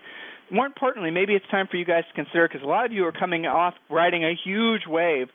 More 0.51 0.65
importantly, 0.65 1.11
maybe 1.11 1.33
it's 1.33 1.45
time 1.49 1.67
for 1.69 1.77
you 1.77 1.85
guys 1.85 2.03
to 2.09 2.13
consider 2.13 2.47
because 2.47 2.63
a 2.63 2.67
lot 2.67 2.85
of 2.85 2.91
you 2.91 3.05
are 3.05 3.11
coming 3.11 3.45
off 3.45 3.73
riding 3.89 4.23
a 4.23 4.33
huge 4.43 4.81
wave, 4.87 5.27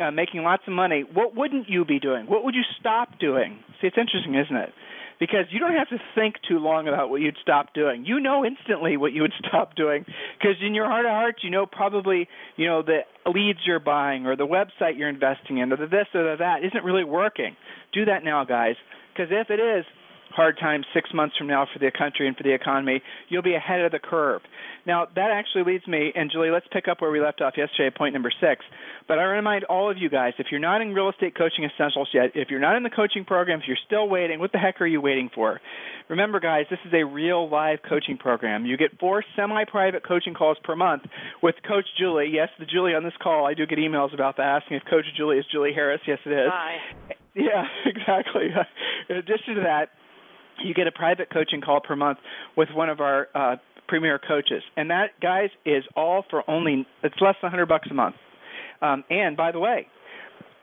uh, 0.00 0.10
making 0.10 0.42
lots 0.42 0.62
of 0.66 0.72
money. 0.72 1.04
What 1.12 1.36
wouldn't 1.36 1.68
you 1.68 1.84
be 1.84 1.98
doing? 1.98 2.26
What 2.26 2.44
would 2.44 2.54
you 2.54 2.62
stop 2.80 3.18
doing? 3.18 3.58
See, 3.80 3.86
it's 3.86 3.98
interesting, 3.98 4.34
isn't 4.34 4.56
it? 4.56 4.72
Because 5.20 5.46
you 5.50 5.60
don't 5.60 5.74
have 5.74 5.88
to 5.90 5.98
think 6.16 6.36
too 6.48 6.58
long 6.58 6.88
about 6.88 7.10
what 7.10 7.20
you'd 7.20 7.36
stop 7.40 7.74
doing. 7.74 8.04
You 8.04 8.18
know 8.18 8.44
instantly 8.44 8.96
what 8.96 9.12
you 9.12 9.22
would 9.22 9.34
stop 9.46 9.76
doing 9.76 10.04
because 10.38 10.56
in 10.60 10.74
your 10.74 10.86
heart 10.86 11.04
of 11.04 11.12
hearts, 11.12 11.38
you 11.42 11.50
know 11.50 11.66
probably 11.66 12.28
you 12.56 12.66
know 12.66 12.82
the 12.82 13.00
leads 13.30 13.60
you're 13.64 13.78
buying 13.78 14.26
or 14.26 14.36
the 14.36 14.46
website 14.46 14.98
you're 14.98 15.08
investing 15.08 15.58
in 15.58 15.72
or 15.72 15.76
the 15.76 15.86
this 15.86 16.06
or 16.14 16.24
the 16.24 16.36
that 16.38 16.64
isn't 16.64 16.84
really 16.84 17.04
working. 17.04 17.56
Do 17.92 18.06
that 18.06 18.24
now, 18.24 18.44
guys. 18.44 18.74
Because 19.12 19.30
if 19.30 19.50
it 19.50 19.60
is, 19.60 19.84
hard 20.34 20.58
times 20.58 20.86
six 20.94 21.10
months 21.14 21.36
from 21.36 21.46
now 21.46 21.66
for 21.72 21.78
the 21.78 21.90
country 21.96 22.26
and 22.26 22.36
for 22.36 22.42
the 22.42 22.52
economy, 22.52 23.02
you'll 23.28 23.42
be 23.42 23.54
ahead 23.54 23.80
of 23.80 23.92
the 23.92 23.98
curve. 23.98 24.42
Now, 24.86 25.06
that 25.14 25.30
actually 25.30 25.64
leads 25.64 25.86
me, 25.86 26.12
and 26.14 26.30
Julie, 26.30 26.50
let's 26.50 26.66
pick 26.72 26.88
up 26.88 27.00
where 27.00 27.10
we 27.10 27.20
left 27.20 27.40
off 27.40 27.54
yesterday, 27.56 27.94
point 27.96 28.14
number 28.14 28.32
six. 28.40 28.64
But 29.06 29.18
I 29.18 29.24
remind 29.24 29.64
all 29.64 29.90
of 29.90 29.98
you 29.98 30.10
guys, 30.10 30.32
if 30.38 30.46
you're 30.50 30.60
not 30.60 30.80
in 30.80 30.94
real 30.94 31.08
estate 31.08 31.36
coaching 31.36 31.64
essentials 31.64 32.08
yet, 32.12 32.32
if 32.34 32.48
you're 32.50 32.60
not 32.60 32.76
in 32.76 32.82
the 32.82 32.90
coaching 32.90 33.24
program, 33.24 33.60
if 33.60 33.68
you're 33.68 33.76
still 33.86 34.08
waiting, 34.08 34.40
what 34.40 34.52
the 34.52 34.58
heck 34.58 34.80
are 34.80 34.86
you 34.86 35.00
waiting 35.00 35.30
for? 35.34 35.60
Remember, 36.08 36.40
guys, 36.40 36.66
this 36.68 36.80
is 36.84 36.92
a 36.92 37.04
real 37.04 37.48
live 37.48 37.78
coaching 37.88 38.18
program. 38.18 38.66
You 38.66 38.76
get 38.76 38.98
four 38.98 39.24
semi-private 39.36 40.06
coaching 40.06 40.34
calls 40.34 40.56
per 40.64 40.74
month 40.74 41.02
with 41.42 41.54
Coach 41.66 41.86
Julie. 41.98 42.30
Yes, 42.32 42.48
the 42.58 42.66
Julie 42.66 42.94
on 42.94 43.04
this 43.04 43.14
call. 43.22 43.46
I 43.46 43.54
do 43.54 43.66
get 43.66 43.78
emails 43.78 44.12
about 44.12 44.36
that 44.38 44.62
asking 44.62 44.78
if 44.78 44.82
Coach 44.90 45.04
Julie 45.16 45.38
is 45.38 45.44
Julie 45.50 45.72
Harris. 45.72 46.00
Yes, 46.06 46.18
it 46.26 46.32
is. 46.32 46.50
Hi. 46.52 46.76
Yeah, 47.34 47.64
exactly. 47.86 48.48
In 49.08 49.16
addition 49.16 49.54
to 49.56 49.60
that, 49.62 49.90
you 50.64 50.74
get 50.74 50.86
a 50.86 50.92
private 50.92 51.30
coaching 51.30 51.60
call 51.60 51.80
per 51.80 51.96
month 51.96 52.18
with 52.56 52.68
one 52.74 52.88
of 52.88 53.00
our 53.00 53.28
uh, 53.34 53.56
premier 53.88 54.18
coaches, 54.18 54.62
and 54.76 54.90
that 54.90 55.10
guys 55.20 55.50
is 55.66 55.84
all 55.96 56.24
for 56.30 56.48
only 56.48 56.86
it's 57.02 57.16
less 57.20 57.34
than 57.42 57.48
100 57.48 57.66
bucks 57.66 57.88
a 57.90 57.94
month. 57.94 58.16
Um, 58.80 59.04
and 59.10 59.36
by 59.36 59.52
the 59.52 59.60
way, 59.60 59.86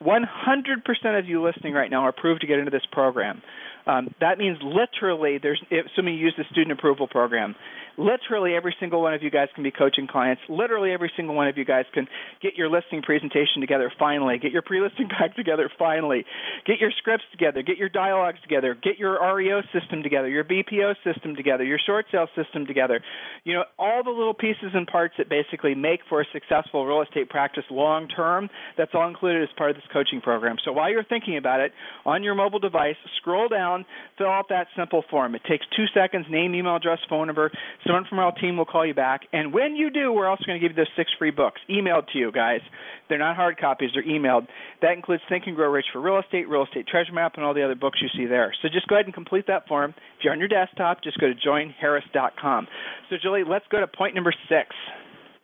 100% 0.02 1.20
of 1.20 1.26
you 1.26 1.44
listening 1.44 1.74
right 1.74 1.92
now 1.92 2.04
are 2.04 2.10
approved 2.10 2.42
to 2.42 2.48
get 2.48 2.60
into 2.60 2.72
this 2.72 2.86
program. 2.92 3.42
Um, 3.88 4.14
that 4.20 4.38
means 4.38 4.58
literally, 4.62 5.40
there's 5.42 5.62
assuming 5.72 6.16
you 6.16 6.26
use 6.26 6.36
the 6.38 6.46
student 6.52 6.72
approval 6.78 7.08
program, 7.08 7.56
literally 8.00 8.56
every 8.56 8.76
single 8.80 9.02
one 9.02 9.14
of 9.14 9.22
you 9.22 9.30
guys 9.30 9.50
can 9.54 9.64
be 9.64 9.72
coaching 9.72 10.08
clients. 10.08 10.42
Literally 10.48 10.92
every 10.92 11.12
single 11.16 11.36
one 11.36 11.48
of 11.48 11.58
you 11.58 11.66
guys 11.66 11.86
can 11.94 12.08
get 12.42 12.56
your 12.56 12.70
listing 12.70 13.02
presentation 13.02 13.62
together 13.62 13.92
finally, 14.00 14.40
get 14.40 14.52
your 14.52 14.62
pre-listing 14.62 15.10
pack 15.20 15.36
together 15.36 15.70
finally, 15.78 16.24
get 16.66 16.80
your 16.80 16.92
scripts 16.98 17.26
together, 17.32 17.62
get 17.62 17.78
your 17.78 17.90
dialogues 17.90 18.40
together, 18.42 18.76
get 18.82 18.98
your 18.98 19.20
REO 19.36 19.62
system 19.74 20.02
together, 20.02 20.30
your 20.30 20.46
BPO 20.46 20.96
system 21.04 21.36
together, 21.36 21.64
your 21.64 21.80
short 21.86 22.06
sale 22.12 22.28
system 22.36 22.66
together. 22.66 23.02
You 23.44 23.54
know, 23.56 23.64
all 23.78 24.04
the 24.04 24.12
little 24.12 24.34
pieces 24.34 24.72
and 24.74 24.88
parts 24.88 25.16
that 25.18 25.30
basically 25.30 25.76
make 25.76 26.00
for 26.08 26.22
a 26.22 26.26
successful 26.32 26.86
real 26.86 27.02
estate 27.02 27.30
practice 27.30 27.66
long 27.70 28.08
term, 28.08 28.50
that's 28.78 28.92
all 28.94 29.08
included 29.08 29.44
as 29.44 29.50
part 29.58 29.72
of 29.72 29.76
this 29.76 29.86
coaching 29.92 30.22
program. 30.22 30.56
So 30.64 30.72
while 30.72 30.90
you're 30.90 31.04
thinking 31.04 31.38
about 31.38 31.60
it, 31.60 31.74
on 32.06 32.24
your 32.24 32.36
mobile 32.36 32.60
device, 32.60 32.96
scroll 33.18 33.50
down, 33.50 33.79
fill 34.18 34.28
out 34.28 34.50
that 34.50 34.68
simple 34.78 35.04
form. 35.10 35.36
It 35.36 35.42
takes 35.48 35.66
two 35.76 35.86
seconds, 35.94 36.26
name, 36.30 36.56
email 36.56 36.76
address, 36.76 37.00
phone 37.10 37.28
number. 37.28 37.52
Someone 37.86 38.06
from 38.10 38.20
our 38.20 38.32
team 38.34 38.58
will 38.58 38.66
call 38.66 38.86
you 38.86 38.94
back. 38.94 39.22
And 39.34 39.54
when 39.54 39.76
you 39.76 39.90
do, 39.90 40.12
we're 40.12 40.28
also 40.28 40.44
going 40.46 40.60
to 40.60 40.68
give 40.68 40.76
you 40.76 40.84
those 40.84 40.94
six 40.96 41.12
free 41.18 41.32
books 41.32 41.62
emailed 41.70 42.08
to 42.14 42.20
you, 42.20 42.32
guys. 42.32 42.62
They're 43.08 43.18
not 43.18 43.36
hard 43.36 43.58
copies, 43.60 43.90
they're 43.94 44.04
emailed. 44.04 44.48
That 44.82 44.94
includes 44.94 45.24
Think 45.30 45.46
and 45.48 45.56
Grow 45.56 45.72
Rich 45.72 45.88
for 45.92 46.00
Real 46.00 46.20
Estate, 46.20 46.48
Real 46.48 46.64
Estate 46.64 46.88
Treasure 46.88 47.14
Map, 47.14 47.34
and 47.36 47.44
all 47.44 47.54
the 47.54 47.64
other 47.64 47.76
books 47.76 48.00
you 48.02 48.10
see 48.16 48.28
there. 48.28 48.54
So 48.62 48.70
just 48.70 48.88
go 48.88 48.96
ahead 48.96 49.06
and 49.06 49.14
complete 49.14 49.48
that 49.48 49.68
form. 49.68 49.94
If 50.18 50.24
you're 50.24 50.34
on 50.34 50.40
your 50.40 50.48
desktop, 50.48 51.04
just 51.04 51.18
go 51.20 51.28
to 51.28 51.34
joinharris.com. 51.34 52.68
So, 53.10 53.16
Julie, 53.22 53.44
let's 53.48 53.66
go 53.72 53.80
to 53.80 53.88
point 53.88 54.16
number 54.16 54.34
six. 54.48 54.76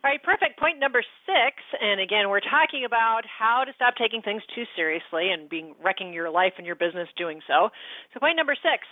All 0.06 0.12
right, 0.12 0.22
perfect. 0.22 0.56
Point 0.56 0.78
number 0.78 1.02
six, 1.26 1.58
and 1.82 2.00
again, 2.00 2.30
we're 2.30 2.38
talking 2.38 2.84
about 2.86 3.22
how 3.26 3.64
to 3.66 3.72
stop 3.74 3.94
taking 3.98 4.22
things 4.22 4.40
too 4.54 4.62
seriously 4.76 5.34
and 5.34 5.50
being 5.50 5.74
wrecking 5.82 6.12
your 6.12 6.30
life 6.30 6.52
and 6.58 6.64
your 6.64 6.76
business 6.76 7.08
doing 7.18 7.40
so. 7.48 7.70
So, 8.14 8.20
point 8.20 8.36
number 8.36 8.54
six 8.54 8.86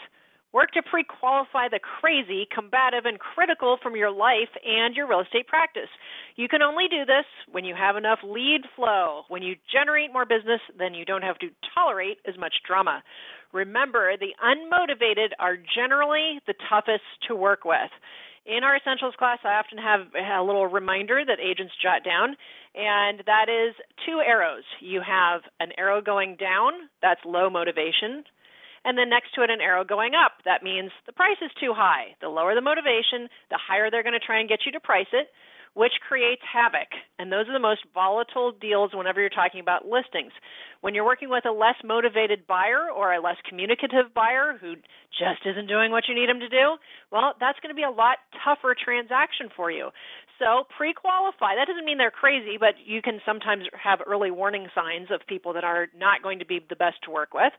Work 0.55 0.71
to 0.75 0.83
pre 0.83 1.03
qualify 1.03 1.67
the 1.69 1.81
crazy, 1.81 2.47
combative, 2.55 3.07
and 3.07 3.19
critical 3.19 3.77
from 3.83 3.97
your 3.97 4.13
life 4.13 4.55
and 4.65 4.95
your 4.95 5.09
real 5.09 5.19
estate 5.19 5.49
practice. 5.49 5.91
You 6.37 6.47
can 6.47 6.63
only 6.63 6.87
do 6.89 7.05
this 7.05 7.27
when 7.51 7.65
you 7.65 7.75
have 7.75 7.97
enough 7.97 8.21
lead 8.23 8.63
flow, 8.77 9.23
when 9.27 9.43
you 9.43 9.57
generate 9.67 10.13
more 10.13 10.25
business, 10.25 10.61
then 10.79 10.95
you 10.95 11.05
don't 11.05 11.23
have 11.23 11.39
to 11.41 11.49
tolerate 11.75 12.19
as 12.29 12.39
much 12.39 12.55
drama. 12.65 13.03
Remember, 13.53 14.15
the 14.17 14.31
unmotivated 14.39 15.31
are 15.41 15.57
generally 15.57 16.39
the 16.47 16.55
toughest 16.71 17.03
to 17.27 17.35
work 17.35 17.65
with. 17.65 17.91
In 18.47 18.63
our 18.63 18.77
essentials 18.77 19.15
class, 19.17 19.39
I 19.43 19.57
often 19.57 19.79
have 19.79 20.13
a 20.13 20.45
little 20.45 20.67
reminder 20.67 21.25
that 21.25 21.41
agents 21.41 21.73
jot 21.81 22.05
down, 22.05 22.37
and 22.75 23.23
that 23.25 23.49
is 23.49 23.75
two 24.05 24.21
arrows. 24.21 24.65
You 24.81 25.01
have 25.01 25.41
an 25.61 25.73
arrow 25.79 26.03
going 26.03 26.37
down, 26.37 26.93
that's 27.01 27.25
low 27.25 27.49
motivation, 27.49 28.25
and 28.85 28.99
then 28.99 29.09
next 29.09 29.33
to 29.35 29.43
it 29.43 29.49
an 29.49 29.63
arrow 29.63 29.83
going 29.83 30.13
up. 30.15 30.45
That 30.45 30.63
means 30.63 30.91
the 31.07 31.13
price 31.13 31.41
is 31.41 31.51
too 31.59 31.73
high. 31.73 32.17
The 32.21 32.29
lower 32.29 32.55
the 32.55 32.61
motivation, 32.61 33.33
the 33.49 33.57
higher 33.57 33.91
they're 33.91 34.05
going 34.05 34.19
to 34.19 34.21
try 34.21 34.41
and 34.41 34.49
get 34.49 34.67
you 34.67 34.73
to 34.73 34.81
price 34.81 35.09
it, 35.13 35.29
which 35.75 35.93
creates 36.07 36.43
havoc. 36.47 36.89
And 37.19 37.31
those 37.31 37.47
are 37.49 37.53
the 37.53 37.63
most 37.63 37.83
volatile 37.93 38.53
deals 38.53 38.95
whenever 38.95 39.21
you're 39.21 39.29
talking 39.29 39.61
about 39.61 39.87
listings. 39.87 40.33
When 40.81 40.95
you're 40.95 41.05
working 41.05 41.31
with 41.31 41.45
a 41.47 41.53
less 41.53 41.75
motivated 41.85 42.47
buyer 42.47 42.91
or 42.91 43.13
a 43.13 43.21
less 43.21 43.37
communicative 43.49 44.15
buyer 44.15 44.57
who 44.61 44.75
just 45.11 45.43
isn't 45.45 45.67
doing 45.67 45.91
what 45.91 46.05
you 46.09 46.15
need 46.15 46.29
them 46.29 46.41
to 46.41 46.49
do, 46.49 46.79
well, 47.11 47.35
that's 47.39 47.59
going 47.61 47.75
to 47.75 47.79
be 47.79 47.87
a 47.87 47.91
lot 47.91 48.19
tougher 48.43 48.75
transaction 48.79 49.51
for 49.55 49.71
you. 49.71 49.91
So 50.39 50.67
pre 50.77 50.95
qualify. 50.95 51.55
That 51.55 51.67
doesn't 51.67 51.85
mean 51.85 51.99
they're 51.99 52.15
crazy, 52.15 52.57
but 52.59 52.75
you 52.85 53.03
can 53.03 53.21
sometimes 53.27 53.65
have 53.75 54.01
early 54.07 54.31
warning 54.31 54.67
signs 54.75 55.09
of 55.11 55.27
people 55.27 55.53
that 55.55 55.65
are 55.65 55.89
not 55.97 56.23
going 56.23 56.39
to 56.39 56.47
be 56.47 56.59
the 56.59 56.77
best 56.77 57.03
to 57.05 57.11
work 57.11 57.35
with. 57.35 57.53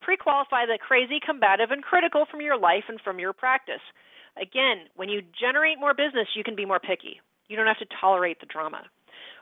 Pre 0.00 0.16
qualify 0.16 0.64
the 0.64 0.78
crazy, 0.80 1.20
combative, 1.20 1.70
and 1.70 1.82
critical 1.82 2.24
from 2.30 2.40
your 2.40 2.58
life 2.58 2.84
and 2.88 3.00
from 3.00 3.18
your 3.18 3.32
practice. 3.32 3.84
Again, 4.40 4.88
when 4.96 5.08
you 5.08 5.20
generate 5.38 5.80
more 5.80 5.92
business, 5.92 6.28
you 6.36 6.44
can 6.44 6.56
be 6.56 6.64
more 6.64 6.80
picky. 6.80 7.20
You 7.50 7.56
don't 7.56 7.66
have 7.66 7.82
to 7.82 7.90
tolerate 8.00 8.38
the 8.38 8.46
drama. 8.46 8.86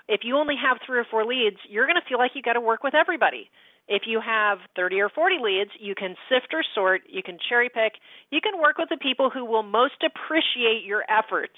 If 0.09 0.23
you 0.25 0.39
only 0.39 0.57
have 0.57 0.79
three 0.87 0.99
or 0.99 1.05
four 1.05 1.27
leads, 1.27 1.59
you're 1.69 1.85
going 1.85 2.01
to 2.01 2.09
feel 2.09 2.17
like 2.17 2.33
you've 2.33 2.49
got 2.49 2.55
to 2.55 2.65
work 2.65 2.83
with 2.83 2.95
everybody. 2.95 3.51
If 3.87 4.03
you 4.07 4.21
have 4.25 4.59
30 4.77 5.01
or 5.01 5.11
40 5.11 5.37
leads, 5.41 5.71
you 5.79 5.95
can 5.95 6.17
sift 6.29 6.49
or 6.53 6.65
sort, 6.75 7.03
you 7.07 7.23
can 7.23 7.37
cherry 7.49 7.69
pick, 7.69 8.01
you 8.31 8.41
can 8.41 8.61
work 8.61 8.79
with 8.79 8.89
the 8.89 8.97
people 8.97 9.29
who 9.29 9.45
will 9.45 9.63
most 9.63 10.01
appreciate 10.01 10.85
your 10.85 11.05
efforts. 11.09 11.57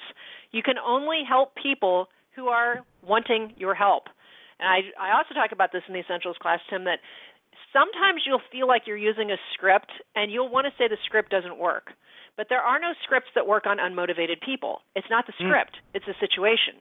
You 0.51 0.63
can 0.63 0.75
only 0.79 1.23
help 1.27 1.55
people 1.55 2.09
who 2.35 2.49
are 2.49 2.83
wanting 3.07 3.55
your 3.57 3.75
help. 3.75 4.11
And 4.59 4.67
I, 4.67 5.11
I 5.11 5.17
also 5.17 5.35
talk 5.35 5.53
about 5.53 5.71
this 5.73 5.83
in 5.87 5.95
the 5.95 6.01
Essentials 6.01 6.37
class, 6.43 6.59
Tim, 6.69 6.85
that 6.85 6.99
sometimes 7.73 8.23
you'll 8.27 8.43
feel 8.51 8.67
like 8.67 8.83
you're 8.87 8.97
using 8.97 9.31
a 9.31 9.39
script 9.55 9.91
and 10.15 10.31
you'll 10.31 10.51
want 10.51 10.67
to 10.67 10.73
say 10.79 10.89
the 10.89 10.99
script 11.07 11.31
doesn't 11.31 11.59
work. 11.59 11.91
But 12.37 12.49
there 12.49 12.61
are 12.61 12.79
no 12.79 12.93
scripts 13.05 13.31
that 13.35 13.47
work 13.47 13.67
on 13.67 13.79
unmotivated 13.79 14.41
people. 14.45 14.81
It's 14.95 15.11
not 15.11 15.27
the 15.27 15.35
hmm. 15.39 15.49
script, 15.49 15.77
mm. 15.77 15.95
it's 15.95 16.07
the 16.07 16.15
situation. 16.21 16.81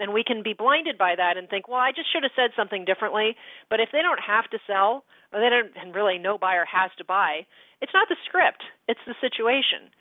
And 0.00 0.14
we 0.14 0.24
can 0.24 0.42
be 0.42 0.54
blinded 0.54 0.96
by 0.96 1.14
that 1.16 1.36
and 1.36 1.48
think, 1.48 1.68
well, 1.68 1.78
I 1.78 1.92
just 1.92 2.10
should 2.10 2.22
have 2.22 2.32
said 2.34 2.56
something 2.56 2.86
differently. 2.86 3.36
But 3.68 3.80
if 3.80 3.90
they 3.92 4.00
don't 4.00 4.20
have 4.20 4.48
to 4.50 4.58
sell, 4.66 5.04
or 5.32 5.40
they 5.40 5.50
don't, 5.50 5.76
and 5.76 5.94
really 5.94 6.16
no 6.16 6.38
buyer 6.38 6.64
has 6.64 6.90
to 6.96 7.04
buy, 7.04 7.44
it's 7.82 7.92
not 7.92 8.08
the 8.08 8.16
script, 8.24 8.64
it's 8.88 9.04
the 9.06 9.14
situation. 9.20 9.92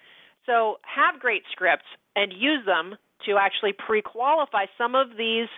So 0.45 0.79
have 0.87 1.19
great 1.19 1.43
scripts 1.51 1.85
and 2.15 2.31
use 2.31 2.65
them 2.65 2.95
to 3.25 3.37
actually 3.37 3.73
pre 3.73 4.01
qualify 4.01 4.65
some 4.77 4.95
of 4.95 5.17
these 5.17 5.51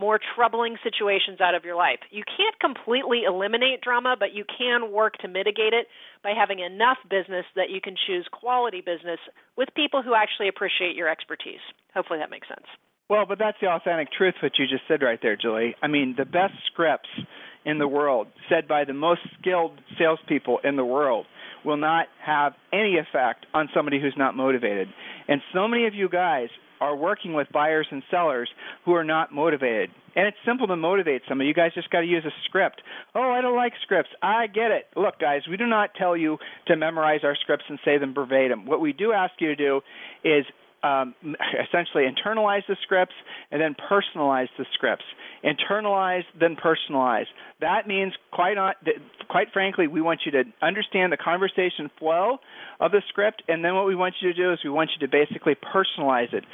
more 0.00 0.18
troubling 0.34 0.76
situations 0.82 1.40
out 1.40 1.54
of 1.54 1.62
your 1.62 1.76
life. 1.76 2.00
You 2.10 2.24
can't 2.24 2.58
completely 2.58 3.22
eliminate 3.28 3.82
drama, 3.82 4.16
but 4.18 4.32
you 4.32 4.44
can 4.48 4.90
work 4.90 5.18
to 5.18 5.28
mitigate 5.28 5.74
it 5.74 5.86
by 6.24 6.32
having 6.32 6.60
enough 6.60 6.96
business 7.10 7.44
that 7.54 7.68
you 7.68 7.80
can 7.82 7.94
choose 8.06 8.26
quality 8.32 8.80
business 8.80 9.20
with 9.58 9.68
people 9.76 10.02
who 10.02 10.14
actually 10.14 10.48
appreciate 10.48 10.96
your 10.96 11.08
expertise. 11.08 11.60
Hopefully 11.92 12.18
that 12.18 12.30
makes 12.30 12.48
sense. 12.48 12.66
Well, 13.10 13.26
but 13.28 13.38
that's 13.38 13.58
the 13.60 13.68
authentic 13.68 14.08
truth, 14.16 14.34
what 14.42 14.52
you 14.58 14.66
just 14.66 14.84
said 14.88 15.02
right 15.02 15.18
there, 15.20 15.36
Julie. 15.36 15.74
I 15.82 15.88
mean, 15.88 16.14
the 16.16 16.24
best 16.24 16.54
scripts 16.72 17.10
in 17.66 17.78
the 17.78 17.88
world, 17.88 18.28
said 18.48 18.66
by 18.66 18.84
the 18.84 18.94
most 18.94 19.20
skilled 19.38 19.78
salespeople 19.98 20.60
in 20.64 20.76
the 20.76 20.84
world, 20.84 21.26
will 21.64 21.76
not 21.76 22.06
have 22.24 22.54
any 22.72 22.96
effect 22.96 23.44
on 23.52 23.68
somebody 23.74 24.00
who's 24.00 24.14
not 24.16 24.34
motivated. 24.34 24.88
And 25.28 25.42
so 25.52 25.68
many 25.68 25.86
of 25.86 25.94
you 25.94 26.08
guys 26.08 26.48
are 26.80 26.96
working 26.96 27.34
with 27.34 27.48
buyers 27.52 27.86
and 27.90 28.02
sellers 28.10 28.48
who 28.84 28.94
are 28.94 29.04
not 29.04 29.32
motivated. 29.32 29.90
And 30.16 30.26
it's 30.26 30.36
simple 30.44 30.66
to 30.66 30.76
motivate 30.76 31.22
somebody. 31.28 31.46
You 31.46 31.54
guys 31.54 31.72
just 31.74 31.90
got 31.90 32.00
to 32.00 32.06
use 32.06 32.24
a 32.24 32.30
script. 32.46 32.82
Oh, 33.14 33.30
I 33.30 33.40
don't 33.40 33.56
like 33.56 33.72
scripts. 33.82 34.10
I 34.22 34.46
get 34.48 34.70
it. 34.70 34.86
Look, 34.96 35.20
guys, 35.20 35.42
we 35.48 35.56
do 35.56 35.66
not 35.66 35.90
tell 35.94 36.16
you 36.16 36.38
to 36.66 36.76
memorize 36.76 37.20
our 37.22 37.36
scripts 37.36 37.66
and 37.68 37.78
say 37.84 37.98
them 37.98 38.12
verbatim. 38.12 38.66
What 38.66 38.80
we 38.80 38.92
do 38.92 39.12
ask 39.12 39.34
you 39.38 39.48
to 39.48 39.56
do 39.56 39.80
is 40.24 40.44
um, 40.82 41.14
essentially 41.68 42.04
internalize 42.04 42.62
the 42.68 42.76
scripts 42.82 43.14
and 43.50 43.60
then 43.60 43.74
personalize 43.74 44.48
the 44.58 44.66
scripts. 44.74 45.04
Internalize, 45.44 46.24
then 46.38 46.56
personalize. 46.56 47.26
That 47.60 47.86
means, 47.86 48.12
quite 48.32 48.56
quite 49.28 49.48
frankly, 49.52 49.86
we 49.86 50.00
want 50.00 50.20
you 50.26 50.32
to 50.32 50.44
understand 50.60 51.12
the 51.12 51.16
conversation 51.16 51.90
flow 51.98 52.38
of 52.80 52.90
the 52.90 53.02
script, 53.08 53.42
and 53.48 53.64
then 53.64 53.74
what 53.74 53.86
we 53.86 53.94
want 53.94 54.14
you 54.20 54.32
to 54.32 54.36
do 54.36 54.52
is 54.52 54.58
we 54.64 54.70
want 54.70 54.90
you 54.98 55.06
to 55.06 55.10
basically 55.10 55.54
personalize 55.54 56.32
it. 56.32 56.44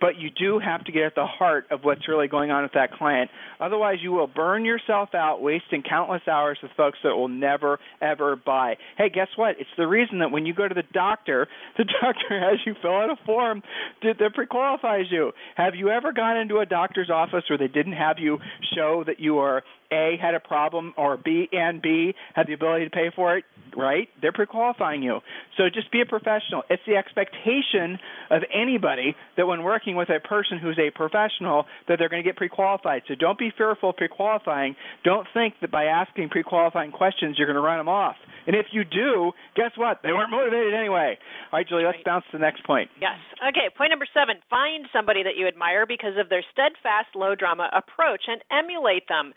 But 0.00 0.16
you 0.18 0.30
do 0.30 0.58
have 0.58 0.84
to 0.84 0.92
get 0.92 1.02
at 1.02 1.14
the 1.16 1.26
heart 1.26 1.66
of 1.70 1.80
what's 1.82 2.08
really 2.08 2.28
going 2.28 2.50
on 2.50 2.62
with 2.62 2.72
that 2.74 2.92
client. 2.92 3.30
Otherwise, 3.60 3.98
you 4.00 4.12
will 4.12 4.28
burn 4.28 4.64
yourself 4.64 5.10
out, 5.14 5.42
wasting 5.42 5.82
countless 5.82 6.22
hours 6.28 6.58
with 6.62 6.70
folks 6.76 6.98
that 7.02 7.14
will 7.14 7.28
never 7.28 7.78
ever 8.00 8.36
buy. 8.36 8.76
Hey, 8.96 9.10
guess 9.10 9.28
what? 9.36 9.56
It's 9.58 9.70
the 9.76 9.86
reason 9.86 10.20
that 10.20 10.30
when 10.30 10.46
you 10.46 10.54
go 10.54 10.68
to 10.68 10.74
the 10.74 10.84
doctor, 10.92 11.48
the 11.76 11.84
doctor 11.84 12.40
has 12.40 12.60
you 12.64 12.74
fill 12.80 12.94
out 12.94 13.10
a 13.10 13.16
form 13.26 13.62
that 14.02 14.34
pre-qualifies 14.34 15.06
you. 15.10 15.32
Have 15.56 15.74
you 15.74 15.90
ever 15.90 16.12
gone 16.12 16.36
into 16.36 16.58
a 16.58 16.66
doctor's 16.66 17.10
office 17.10 17.44
where 17.48 17.58
they 17.58 17.68
didn't 17.68 17.92
have 17.92 18.18
you 18.18 18.38
show 18.74 19.04
that 19.06 19.20
you 19.20 19.38
are 19.38 19.62
a 19.94 20.16
had 20.20 20.34
a 20.34 20.40
problem 20.40 20.92
or 20.96 21.16
B 21.16 21.48
and 21.52 21.80
B 21.80 22.14
had 22.34 22.46
the 22.48 22.52
ability 22.52 22.84
to 22.84 22.90
pay 22.90 23.10
for 23.14 23.38
it, 23.38 23.44
right? 23.76 24.08
They're 24.20 24.32
pre-qualifying 24.32 25.02
you. 25.02 25.20
So 25.56 25.64
just 25.72 25.90
be 25.92 26.00
a 26.00 26.06
professional. 26.06 26.62
It's 26.68 26.82
the 26.86 26.96
expectation 26.96 27.98
of 28.30 28.42
anybody 28.52 29.14
that 29.36 29.46
when 29.46 29.62
working 29.62 29.94
with 29.96 30.10
a 30.10 30.20
person 30.20 30.58
who's 30.58 30.78
a 30.78 30.90
professional 30.90 31.64
that 31.88 31.98
they're 31.98 32.08
going 32.08 32.22
to 32.22 32.28
get 32.28 32.36
pre-qualified. 32.36 33.02
So 33.08 33.14
don't 33.14 33.38
be 33.38 33.52
fearful 33.56 33.90
of 33.90 33.96
pre-qualifying. 33.96 34.76
Don't 35.04 35.26
think 35.32 35.54
that 35.60 35.70
by 35.70 35.84
asking 35.84 36.30
pre-qualifying 36.30 36.90
questions 36.90 37.36
you're 37.38 37.46
going 37.46 37.56
to 37.56 37.62
run 37.62 37.78
them 37.78 37.88
off. 37.88 38.16
And 38.46 38.56
if 38.56 38.66
you 38.72 38.84
do, 38.84 39.32
guess 39.56 39.70
what? 39.76 40.00
They 40.02 40.12
weren't 40.12 40.30
motivated 40.30 40.74
anyway. 40.74 41.16
All 41.52 41.58
right, 41.58 41.68
Julie, 41.68 41.84
let's 41.84 42.02
bounce 42.04 42.24
to 42.30 42.38
the 42.38 42.42
next 42.42 42.64
point. 42.64 42.90
Yes. 43.00 43.16
Okay, 43.40 43.70
point 43.76 43.90
number 43.90 44.06
7. 44.12 44.36
Find 44.50 44.86
somebody 44.92 45.22
that 45.22 45.36
you 45.36 45.48
admire 45.48 45.86
because 45.86 46.18
of 46.18 46.28
their 46.28 46.44
steadfast 46.52 47.14
low 47.14 47.34
drama 47.34 47.70
approach 47.72 48.28
and 48.28 48.42
emulate 48.50 49.08
them. 49.08 49.32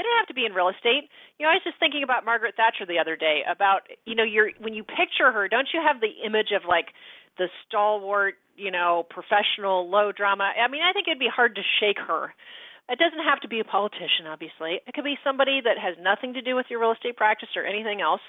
They 0.00 0.08
don't 0.08 0.16
have 0.16 0.32
to 0.32 0.34
be 0.34 0.48
in 0.48 0.56
real 0.56 0.72
estate. 0.72 1.12
You 1.36 1.44
know, 1.44 1.52
I 1.52 1.60
was 1.60 1.64
just 1.68 1.76
thinking 1.76 2.00
about 2.00 2.24
Margaret 2.24 2.56
Thatcher 2.56 2.88
the 2.88 2.96
other 2.96 3.20
day 3.20 3.44
about, 3.44 3.84
you 4.08 4.16
know, 4.16 4.24
your 4.24 4.48
when 4.56 4.72
you 4.72 4.80
picture 4.80 5.28
her, 5.28 5.44
don't 5.44 5.68
you 5.76 5.80
have 5.84 6.00
the 6.00 6.24
image 6.24 6.56
of 6.56 6.64
like 6.64 6.96
the 7.36 7.52
stalwart, 7.68 8.40
you 8.56 8.70
know, 8.72 9.04
professional, 9.12 9.92
low 9.92 10.08
drama. 10.08 10.56
I 10.56 10.72
mean, 10.72 10.80
I 10.80 10.96
think 10.96 11.04
it'd 11.04 11.20
be 11.20 11.28
hard 11.28 11.54
to 11.56 11.62
shake 11.84 12.00
her. 12.00 12.32
It 12.88 12.96
doesn't 12.96 13.20
have 13.20 13.44
to 13.44 13.48
be 13.48 13.60
a 13.60 13.64
politician, 13.64 14.24
obviously. 14.24 14.80
It 14.88 14.96
could 14.96 15.04
be 15.04 15.20
somebody 15.22 15.60
that 15.60 15.76
has 15.76 16.00
nothing 16.00 16.32
to 16.32 16.40
do 16.40 16.56
with 16.56 16.64
your 16.72 16.80
real 16.80 16.96
estate 16.96 17.20
practice 17.20 17.52
or 17.54 17.68
anything 17.68 18.00
else. 18.00 18.24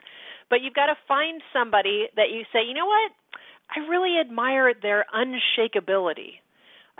But 0.51 0.59
you've 0.59 0.75
got 0.75 0.91
to 0.91 0.99
find 1.07 1.39
somebody 1.55 2.11
that 2.19 2.35
you 2.35 2.43
say, 2.51 2.67
you 2.67 2.75
know 2.75 2.85
what? 2.85 3.15
I 3.71 3.79
really 3.87 4.19
admire 4.19 4.75
their 4.75 5.05
unshakability. 5.15 6.43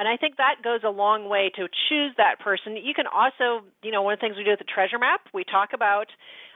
And 0.01 0.10
I 0.10 0.17
think 0.17 0.38
that 0.38 0.65
goes 0.65 0.81
a 0.81 0.89
long 0.89 1.29
way 1.29 1.51
to 1.53 1.70
choose 1.86 2.10
that 2.17 2.41
person. 2.41 2.74
You 2.74 2.98
can 2.98 3.05
also, 3.05 3.62
you 3.84 3.91
know, 3.91 4.01
one 4.01 4.13
of 4.13 4.20
the 4.20 4.25
things 4.25 4.34
we 4.36 4.43
do 4.43 4.50
with 4.50 4.58
the 4.58 4.65
treasure 4.65 4.98
map, 4.98 5.22
we 5.31 5.43
talk 5.46 5.77
about 5.77 6.10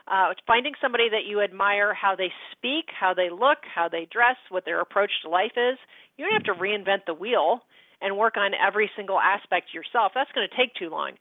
uh, 0.10 0.34
finding 0.48 0.74
somebody 0.82 1.10
that 1.14 1.30
you 1.30 1.42
admire 1.46 1.94
how 1.94 2.16
they 2.18 2.34
speak, 2.58 2.90
how 2.90 3.14
they 3.14 3.30
look, 3.30 3.62
how 3.70 3.88
they 3.88 4.10
dress, 4.10 4.34
what 4.50 4.66
their 4.66 4.82
approach 4.82 5.12
to 5.22 5.30
life 5.30 5.54
is. 5.54 5.78
You 6.18 6.26
don't 6.26 6.34
have 6.34 6.50
to 6.50 6.60
reinvent 6.60 7.06
the 7.06 7.14
wheel 7.14 7.62
and 8.02 8.18
work 8.18 8.34
on 8.36 8.58
every 8.58 8.90
single 8.98 9.20
aspect 9.20 9.78
yourself. 9.78 10.14
That's 10.16 10.32
going 10.34 10.50
to 10.50 10.58
take 10.58 10.74
too 10.74 10.90
long. 10.90 11.12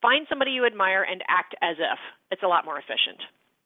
Find 0.00 0.24
somebody 0.28 0.52
you 0.52 0.64
admire 0.64 1.02
and 1.02 1.20
act 1.26 1.56
as 1.62 1.82
if. 1.82 1.98
It's 2.30 2.44
a 2.44 2.46
lot 2.46 2.64
more 2.64 2.78
efficient. 2.78 3.18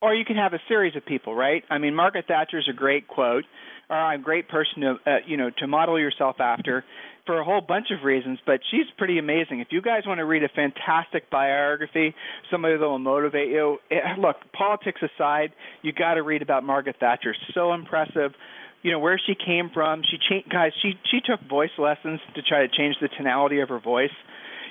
Or 0.03 0.15
you 0.15 0.25
can 0.25 0.37
have 0.37 0.53
a 0.53 0.61
series 0.69 0.95
of 0.95 1.07
people, 1.07 1.35
right? 1.35 1.65
I 1.71 1.79
mean, 1.79 1.95
Margaret 1.95 2.27
Thatcher 2.29 2.59
is 2.59 2.69
a 2.69 2.75
great 2.75 3.09
quote, 3.09 3.45
or 3.89 4.13
a 4.13 4.19
great 4.19 4.49
person 4.49 4.83
to, 4.83 4.97
uh, 5.07 5.17
you 5.27 5.37
know, 5.37 5.51
to 5.59 5.67
model 5.67 5.99
yourself 5.99 6.37
after 6.39 6.85
for 7.25 7.41
a 7.41 7.45
whole 7.45 7.61
bunch 7.61 7.87
of 7.91 8.05
reasons, 8.05 8.39
but 8.47 8.61
she's 8.71 8.87
pretty 8.99 9.19
amazing. 9.19 9.61
If 9.61 9.69
you 9.71 9.83
guys 9.83 10.03
want 10.07 10.19
to 10.19 10.25
read 10.25 10.45
a 10.45 10.49
fantastic 10.49 11.29
biography, 11.31 12.15
somebody 12.51 12.77
that 12.77 12.85
will 12.85 12.99
motivate 12.99 13.49
you, 13.49 13.79
eh, 13.91 14.15
look, 14.19 14.37
politics 14.53 15.01
aside, 15.03 15.53
you 15.83 15.93
got 15.93 16.15
to 16.15 16.23
read 16.23 16.43
about 16.43 16.63
Margaret 16.63 16.97
Thatcher. 17.01 17.35
So 17.55 17.73
impressive. 17.73 18.33
You 18.83 18.93
know 18.93 19.01
where 19.01 19.19
she 19.27 19.35
came 19.35 19.71
from. 19.75 20.03
She 20.09 20.19
cha- 20.19 20.49
guys, 20.49 20.73
she 20.81 20.93
she 21.11 21.19
took 21.21 21.41
voice 21.49 21.75
lessons 21.79 22.21
to 22.37 22.43
try 22.43 22.65
to 22.65 22.69
change 22.69 22.95
the 23.01 23.09
tonality 23.09 23.59
of 23.61 23.71
her 23.71 23.81
voice 23.81 24.15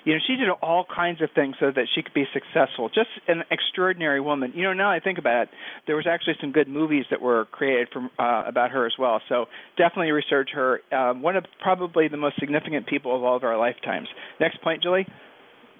you 0.05 0.13
know, 0.13 0.19
she 0.25 0.35
did 0.35 0.47
all 0.61 0.85
kinds 0.85 1.21
of 1.21 1.29
things 1.33 1.55
so 1.59 1.71
that 1.75 1.87
she 1.93 2.03
could 2.03 2.13
be 2.13 2.25
successful. 2.31 2.89
Just 2.89 3.09
an 3.27 3.43
extraordinary 3.49 4.21
woman. 4.21 4.53
You 4.55 4.63
know, 4.63 4.73
now 4.73 4.91
I 4.91 4.99
think 4.99 5.17
about 5.17 5.43
it, 5.43 5.49
there 5.87 5.95
was 5.95 6.05
actually 6.07 6.35
some 6.39 6.51
good 6.51 6.67
movies 6.67 7.05
that 7.09 7.21
were 7.21 7.45
created 7.45 7.89
from 7.91 8.11
uh, 8.19 8.43
about 8.45 8.71
her 8.71 8.85
as 8.85 8.93
well. 8.99 9.19
So 9.27 9.45
definitely 9.77 10.11
research 10.11 10.51
her. 10.53 10.81
Um, 10.93 11.21
one 11.21 11.35
of 11.35 11.45
probably 11.61 12.07
the 12.07 12.17
most 12.17 12.39
significant 12.39 12.87
people 12.87 13.15
of 13.15 13.23
all 13.23 13.35
of 13.35 13.43
our 13.43 13.57
lifetimes. 13.57 14.07
Next 14.39 14.61
point, 14.61 14.83
Julie. 14.83 15.07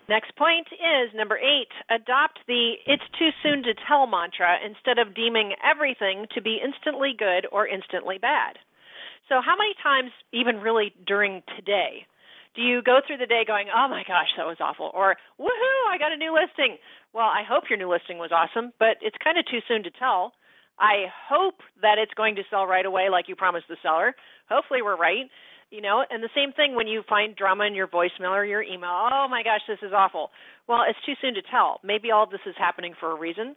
Next 0.10 0.36
point 0.36 0.68
is 0.72 1.10
number 1.16 1.38
eight 1.38 1.70
adopt 1.90 2.40
the 2.48 2.74
it's 2.86 3.04
too 3.18 3.30
soon 3.42 3.64
to 3.64 3.74
tell 3.88 4.06
mantra 4.06 4.58
instead 4.64 5.00
of 5.00 5.16
deeming 5.16 5.54
everything 5.66 6.28
to 6.36 6.42
be 6.42 6.60
instantly 6.64 7.14
good 7.18 7.48
or 7.52 7.68
instantly 7.68 8.20
bad. 8.20 8.58
So, 9.30 9.42
how 9.44 9.58
many 9.58 9.74
times, 9.82 10.12
even 10.32 10.58
really 10.58 10.94
during 11.08 11.42
today, 11.58 12.06
do 12.56 12.62
you 12.62 12.82
go 12.82 13.00
through 13.06 13.18
the 13.18 13.26
day 13.26 13.44
going, 13.46 13.68
"Oh 13.70 13.88
my 13.88 14.04
gosh, 14.08 14.30
that 14.38 14.46
was 14.46 14.58
awful," 14.60 14.92
or 14.94 15.18
"Woohoo, 15.40 15.88
I 15.90 15.98
got 15.98 16.12
a 16.12 16.18
new 16.18 16.34
listing"? 16.34 16.78
Well, 17.14 17.28
I 17.28 17.44
hope 17.44 17.70
your 17.70 17.78
new 17.78 17.90
listing 17.90 18.18
was 18.18 18.32
awesome, 18.32 18.74
but 18.80 18.98
it's 19.02 19.18
kind 19.24 19.38
of 19.38 19.46
too 19.46 19.62
soon 19.68 19.84
to 19.84 19.92
tell. 19.92 20.34
I 20.80 21.08
hope 21.30 21.62
that 21.82 21.98
it's 21.98 22.14
going 22.16 22.36
to 22.36 22.44
sell 22.50 22.68
right 22.68 22.86
away 22.86 23.10
like 23.10 23.30
you 23.30 23.36
promised 23.36 23.68
the 23.70 23.78
seller. 23.82 24.16
Hopefully 24.50 24.82
we're 24.82 24.98
right. 24.98 25.30
You 25.72 25.82
know, 25.82 26.06
and 26.10 26.22
the 26.22 26.30
same 26.36 26.52
thing 26.54 26.76
when 26.76 26.88
you 26.88 27.04
find 27.10 27.36
drama 27.36 27.66
in 27.66 27.76
your 27.76 27.88
voicemail 27.88 28.32
or 28.32 28.46
your 28.46 28.62
email. 28.62 29.10
Oh 29.12 29.28
my 29.30 29.42
gosh, 29.42 29.62
this 29.68 29.80
is 29.82 29.94
awful. 29.94 30.32
Well, 30.68 30.84
it's 30.88 31.00
too 31.06 31.16
soon 31.22 31.34
to 31.36 31.42
tell. 31.42 31.80
Maybe 31.84 32.12
all 32.12 32.24
of 32.24 32.30
this 32.30 32.46
is 32.46 32.56
happening 32.58 32.94
for 33.00 33.12
a 33.12 33.16
reason. 33.16 33.56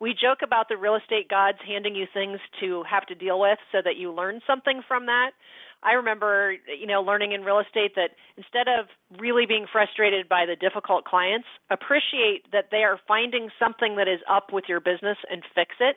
We 0.00 0.14
joke 0.14 0.38
about 0.42 0.68
the 0.68 0.78
real 0.78 0.96
estate 0.96 1.28
gods 1.28 1.58
handing 1.66 1.94
you 1.94 2.06
things 2.14 2.40
to 2.60 2.82
have 2.84 3.04
to 3.06 3.14
deal 3.14 3.38
with 3.38 3.58
so 3.70 3.78
that 3.84 3.96
you 3.96 4.10
learn 4.10 4.40
something 4.46 4.80
from 4.88 5.06
that. 5.06 5.32
I 5.82 5.92
remember, 5.92 6.54
you 6.68 6.86
know, 6.86 7.00
learning 7.00 7.32
in 7.32 7.42
real 7.42 7.58
estate 7.58 7.94
that 7.96 8.10
instead 8.36 8.68
of 8.68 8.86
really 9.18 9.46
being 9.46 9.66
frustrated 9.70 10.28
by 10.28 10.44
the 10.44 10.56
difficult 10.56 11.04
clients, 11.04 11.46
appreciate 11.70 12.44
that 12.52 12.68
they 12.70 12.84
are 12.84 13.00
finding 13.08 13.48
something 13.58 13.96
that 13.96 14.08
is 14.08 14.20
up 14.28 14.52
with 14.52 14.64
your 14.68 14.80
business 14.80 15.16
and 15.30 15.42
fix 15.54 15.76
it. 15.80 15.96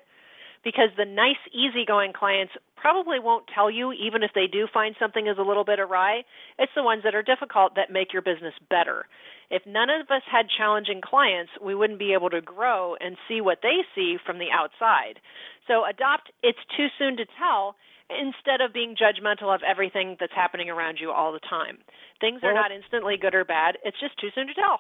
Because 0.63 0.95
the 0.95 1.03
nice, 1.03 1.43
easygoing 1.51 2.13
clients 2.13 2.53
probably 2.77 3.19
won't 3.19 3.51
tell 3.53 3.69
you, 3.69 3.91
even 3.91 4.23
if 4.23 4.31
they 4.34 4.47
do 4.47 4.65
find 4.73 4.95
something 4.97 5.27
is 5.27 5.38
a 5.38 5.43
little 5.43 5.65
bit 5.65 5.77
awry. 5.77 6.23
It's 6.58 6.71
the 6.73 6.84
ones 6.84 7.03
that 7.03 7.13
are 7.13 7.21
difficult 7.21 7.75
that 7.75 7.91
make 7.91 8.13
your 8.13 8.21
business 8.21 8.53
better. 8.69 9.05
If 9.51 9.63
none 9.67 9.89
of 9.89 10.08
us 10.10 10.23
had 10.31 10.47
challenging 10.47 11.01
clients, 11.03 11.51
we 11.62 11.75
wouldn't 11.75 11.99
be 11.99 12.13
able 12.13 12.29
to 12.29 12.39
grow 12.39 12.95
and 13.01 13.17
see 13.27 13.41
what 13.41 13.60
they 13.62 13.84
see 13.93 14.15
from 14.25 14.39
the 14.39 14.51
outside. 14.55 15.19
So 15.67 15.84
adopt 15.84 16.31
it's 16.41 16.63
too 16.77 16.88
soon 16.97 17.17
to 17.17 17.25
tell 17.38 17.75
instead 18.19 18.62
of 18.62 18.73
being 18.73 18.95
judgmental 18.95 19.54
of 19.54 19.62
everything 19.65 20.17
that's 20.19 20.34
happening 20.34 20.69
around 20.69 20.97
you 20.99 21.12
all 21.12 21.32
the 21.32 21.43
time. 21.49 21.78
Things 22.21 22.41
are 22.43 22.54
not 22.54 22.71
instantly 22.71 23.17
good 23.19 23.36
or 23.36 23.45
bad. 23.45 23.78
It's 23.84 23.99
just 23.99 24.19
too 24.19 24.30
soon 24.36 24.47
to 24.47 24.54
tell. 24.54 24.80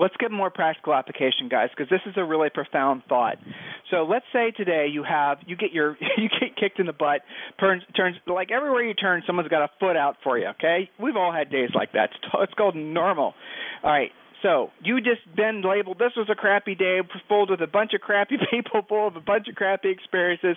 Let's 0.00 0.14
get 0.18 0.32
more 0.32 0.50
practical 0.50 0.92
application, 0.92 1.48
guys, 1.48 1.68
because 1.70 1.88
this 1.88 2.00
is 2.04 2.14
a 2.16 2.24
really 2.24 2.50
profound 2.50 3.02
thought. 3.08 3.36
So 3.92 4.02
let's 4.02 4.24
say 4.32 4.50
today 4.50 4.88
you 4.90 5.04
have 5.04 5.38
you 5.46 5.54
get 5.54 5.72
your 5.72 5.96
you 6.18 6.28
get 6.28 6.56
kicked 6.58 6.80
in 6.80 6.86
the 6.86 6.92
butt, 6.92 7.20
turns 7.60 7.82
turns 7.96 8.16
like 8.26 8.50
everywhere 8.50 8.82
you 8.82 8.94
turn, 8.94 9.22
someone's 9.24 9.48
got 9.48 9.62
a 9.62 9.70
foot 9.78 9.96
out 9.96 10.16
for 10.24 10.36
you. 10.36 10.48
Okay, 10.58 10.90
we've 11.00 11.16
all 11.16 11.32
had 11.32 11.48
days 11.48 11.70
like 11.74 11.92
that. 11.92 12.10
It's, 12.10 12.34
it's 12.42 12.54
called 12.54 12.74
normal. 12.74 13.34
All 13.84 13.90
right, 13.90 14.10
so 14.44 14.70
you 14.82 14.98
just 14.98 15.24
been 15.34 15.62
labeled 15.64 15.98
this 15.98 16.12
was 16.16 16.28
a 16.30 16.34
crappy 16.34 16.74
day, 16.74 17.00
filled 17.28 17.50
with 17.50 17.62
a 17.62 17.66
bunch 17.66 17.92
of 17.94 18.02
crappy 18.02 18.36
people, 18.50 18.82
full 18.86 19.08
of 19.08 19.16
a 19.16 19.20
bunch 19.20 19.48
of 19.48 19.54
crappy 19.54 19.90
experiences, 19.90 20.56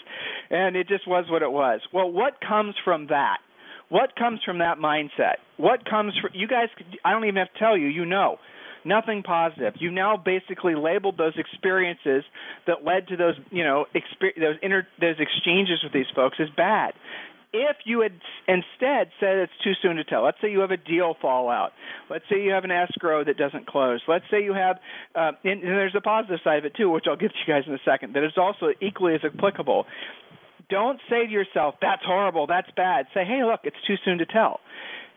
and 0.49 0.75
it 0.75 0.87
just 0.89 1.07
was 1.07 1.25
what 1.29 1.41
it 1.41 1.51
was. 1.51 1.79
Well, 1.93 2.11
what 2.11 2.33
comes 2.45 2.75
from 2.83 3.07
that? 3.07 3.37
What 3.89 4.17
comes 4.17 4.41
from 4.45 4.59
that 4.59 4.77
mindset? 4.77 5.35
What 5.55 5.89
comes 5.89 6.13
from 6.21 6.31
you 6.33 6.47
guys? 6.47 6.67
I 7.05 7.13
don't 7.13 7.23
even 7.23 7.37
have 7.37 7.53
to 7.53 7.59
tell 7.59 7.77
you. 7.77 7.87
You 7.87 8.05
know, 8.05 8.37
nothing 8.83 9.23
positive. 9.23 9.75
You 9.79 9.91
now 9.91 10.17
basically 10.17 10.75
labeled 10.75 11.17
those 11.17 11.37
experiences 11.37 12.25
that 12.67 12.83
led 12.83 13.07
to 13.07 13.15
those, 13.15 13.35
you 13.49 13.63
know, 13.63 13.85
exper- 13.95 14.35
those 14.37 14.57
inter- 14.61 14.87
those 14.99 15.15
exchanges 15.19 15.79
with 15.83 15.93
these 15.93 16.11
folks 16.13 16.37
as 16.41 16.49
bad 16.57 16.93
if 17.69 17.77
you 17.85 18.01
had 18.01 18.13
instead 18.47 19.09
said 19.19 19.37
it's 19.37 19.53
too 19.63 19.73
soon 19.81 19.97
to 19.97 20.03
tell, 20.03 20.23
let's 20.23 20.37
say 20.41 20.51
you 20.51 20.59
have 20.59 20.71
a 20.71 20.77
deal 20.77 21.15
fallout, 21.21 21.71
let's 22.09 22.25
say 22.29 22.41
you 22.41 22.51
have 22.51 22.63
an 22.63 22.71
escrow 22.71 23.23
that 23.23 23.37
doesn't 23.37 23.67
close, 23.67 24.01
let's 24.07 24.25
say 24.29 24.43
you 24.43 24.53
have, 24.53 24.77
uh, 25.15 25.31
and, 25.43 25.63
and 25.63 25.71
there's 25.71 25.95
a 25.95 26.01
positive 26.01 26.39
side 26.43 26.59
of 26.59 26.65
it 26.65 26.75
too, 26.75 26.89
which 26.89 27.05
I'll 27.07 27.17
give 27.17 27.31
to 27.31 27.37
you 27.45 27.53
guys 27.53 27.63
in 27.67 27.73
a 27.73 27.79
second, 27.85 28.13
that 28.15 28.23
is 28.23 28.33
also 28.37 28.67
equally 28.81 29.15
as 29.15 29.21
applicable. 29.23 29.85
Don't 30.69 30.99
say 31.09 31.25
to 31.25 31.31
yourself, 31.31 31.75
that's 31.81 32.03
horrible, 32.05 32.47
that's 32.47 32.69
bad. 32.75 33.05
Say, 33.13 33.23
hey, 33.23 33.43
look, 33.43 33.61
it's 33.63 33.77
too 33.87 33.95
soon 34.03 34.17
to 34.17 34.25
tell. 34.25 34.59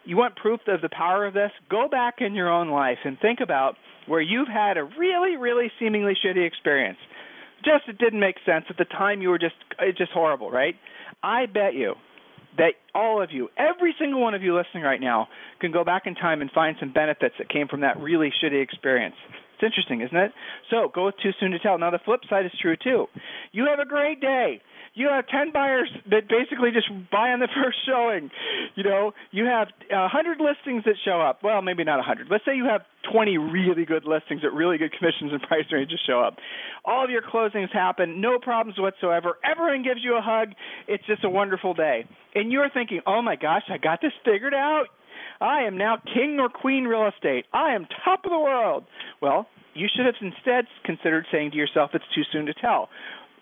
You 0.05 0.17
want 0.17 0.37
proof 0.37 0.61
of 0.69 0.81
the 0.81 0.89
power 0.89 1.27
of 1.27 1.35
this? 1.35 1.51
Go 1.69 1.89
back 1.89 2.17
in 2.21 2.35
your 2.35 2.51
own 2.51 2.71
life 2.71 2.99
and 3.05 3.19
think 3.19 3.41
about 3.41 3.77
where 4.07 4.21
you've 4.21 4.49
had 4.49 4.77
a 4.77 4.85
really, 4.85 5.37
really 5.37 5.71
seemingly 5.79 6.15
shitty 6.25 6.47
experience. 6.47 6.99
Just 7.65 7.89
it 7.89 7.99
didn't 7.99 8.21
make 8.21 8.37
sense 8.47 8.65
at 8.71 8.79
the 8.79 8.87
time. 8.87 9.21
You 9.21 9.29
were 9.29 9.39
just 9.39 9.55
it's 9.79 9.99
just 9.99 10.13
horrible, 10.13 10.51
right? 10.51 10.75
I 11.23 11.47
bet 11.47 11.75
you 11.75 11.95
that 12.57 12.73
all 12.95 13.23
of 13.23 13.31
you, 13.31 13.49
every 13.57 13.95
single 13.99 14.21
one 14.21 14.35
of 14.35 14.43
you 14.43 14.57
listening 14.57 14.83
right 14.83 15.01
now, 15.01 15.29
can 15.61 15.73
go 15.73 15.85
back 15.85 16.03
in 16.07 16.15
time 16.15 16.41
and 16.41 16.51
find 16.51 16.77
some 16.81 16.93
benefits 16.93 17.35
that 17.39 17.49
came 17.49 17.69
from 17.69 17.81
that 17.81 17.99
really 18.01 18.33
shitty 18.43 18.63
experience. 18.63 19.15
It's 19.55 19.63
interesting, 19.63 20.01
isn't 20.01 20.17
it? 20.17 20.33
So 20.71 20.91
go 20.93 21.07
with 21.07 21.17
too 21.23 21.31
soon 21.39 21.51
to 21.53 21.59
tell. 21.59 21.79
Now 21.79 21.91
the 21.91 22.01
flip 22.05 22.21
side 22.29 22.47
is 22.47 22.53
true 22.61 22.77
too. 22.77 23.07
You 23.53 23.67
have 23.67 23.79
a 23.79 23.89
great 23.89 24.21
day 24.21 24.63
you 25.01 25.09
have 25.09 25.27
10 25.29 25.51
buyers 25.53 25.89
that 26.11 26.29
basically 26.29 26.71
just 26.73 26.89
buy 27.11 27.33
on 27.33 27.41
the 27.41 27.49
first 27.57 27.79
showing. 27.89 28.31
You 28.75 28.85
know, 28.85 29.13
you 29.31 29.47
have 29.47 29.69
a 29.91 30.13
100 30.13 30.39
listings 30.39 30.85
that 30.85 30.97
show 31.05 31.21
up. 31.21 31.43
Well, 31.43 31.63
maybe 31.63 31.85
not 31.85 31.97
a 31.97 32.05
100. 32.05 32.29
Let's 32.31 32.45
say 32.45 32.55
you 32.55 32.67
have 32.67 32.83
20 33.11 33.39
really 33.39 33.87
good 33.87 34.05
listings 34.05 34.43
at 34.45 34.53
really 34.53 34.77
good 34.77 34.93
commissions 34.93 35.33
and 35.33 35.41
price 35.49 35.65
ranges 35.73 35.99
show 36.07 36.21
up. 36.21 36.37
All 36.85 37.03
of 37.03 37.11
your 37.11 37.23
closings 37.23 37.73
happen, 37.73 38.21
no 38.21 38.39
problems 38.39 38.79
whatsoever. 38.79 39.39
Everyone 39.43 39.83
gives 39.83 40.05
you 40.05 40.17
a 40.17 40.21
hug. 40.21 40.53
It's 40.87 41.05
just 41.07 41.25
a 41.25 41.31
wonderful 41.31 41.73
day. 41.73 42.05
And 42.35 42.53
you're 42.53 42.69
thinking, 42.69 43.01
"Oh 43.07 43.23
my 43.23 43.37
gosh, 43.37 43.65
I 43.71 43.79
got 43.79 44.01
this 44.01 44.13
figured 44.25 44.55
out. 44.55 44.87
I 45.41 45.63
am 45.63 45.79
now 45.79 45.97
king 46.15 46.39
or 46.39 46.49
queen 46.49 46.85
real 46.85 47.09
estate. 47.09 47.47
I 47.53 47.75
am 47.75 47.87
top 48.05 48.25
of 48.25 48.31
the 48.31 48.39
world." 48.39 48.85
Well, 49.21 49.47
you 49.75 49.89
should 49.95 50.07
have 50.07 50.15
instead 50.21 50.67
considered 50.85 51.27
saying 51.33 51.53
to 51.53 51.57
yourself, 51.57 51.91
it's 51.95 52.05
too 52.15 52.23
soon 52.33 52.47
to 52.47 52.55
tell. 52.55 52.89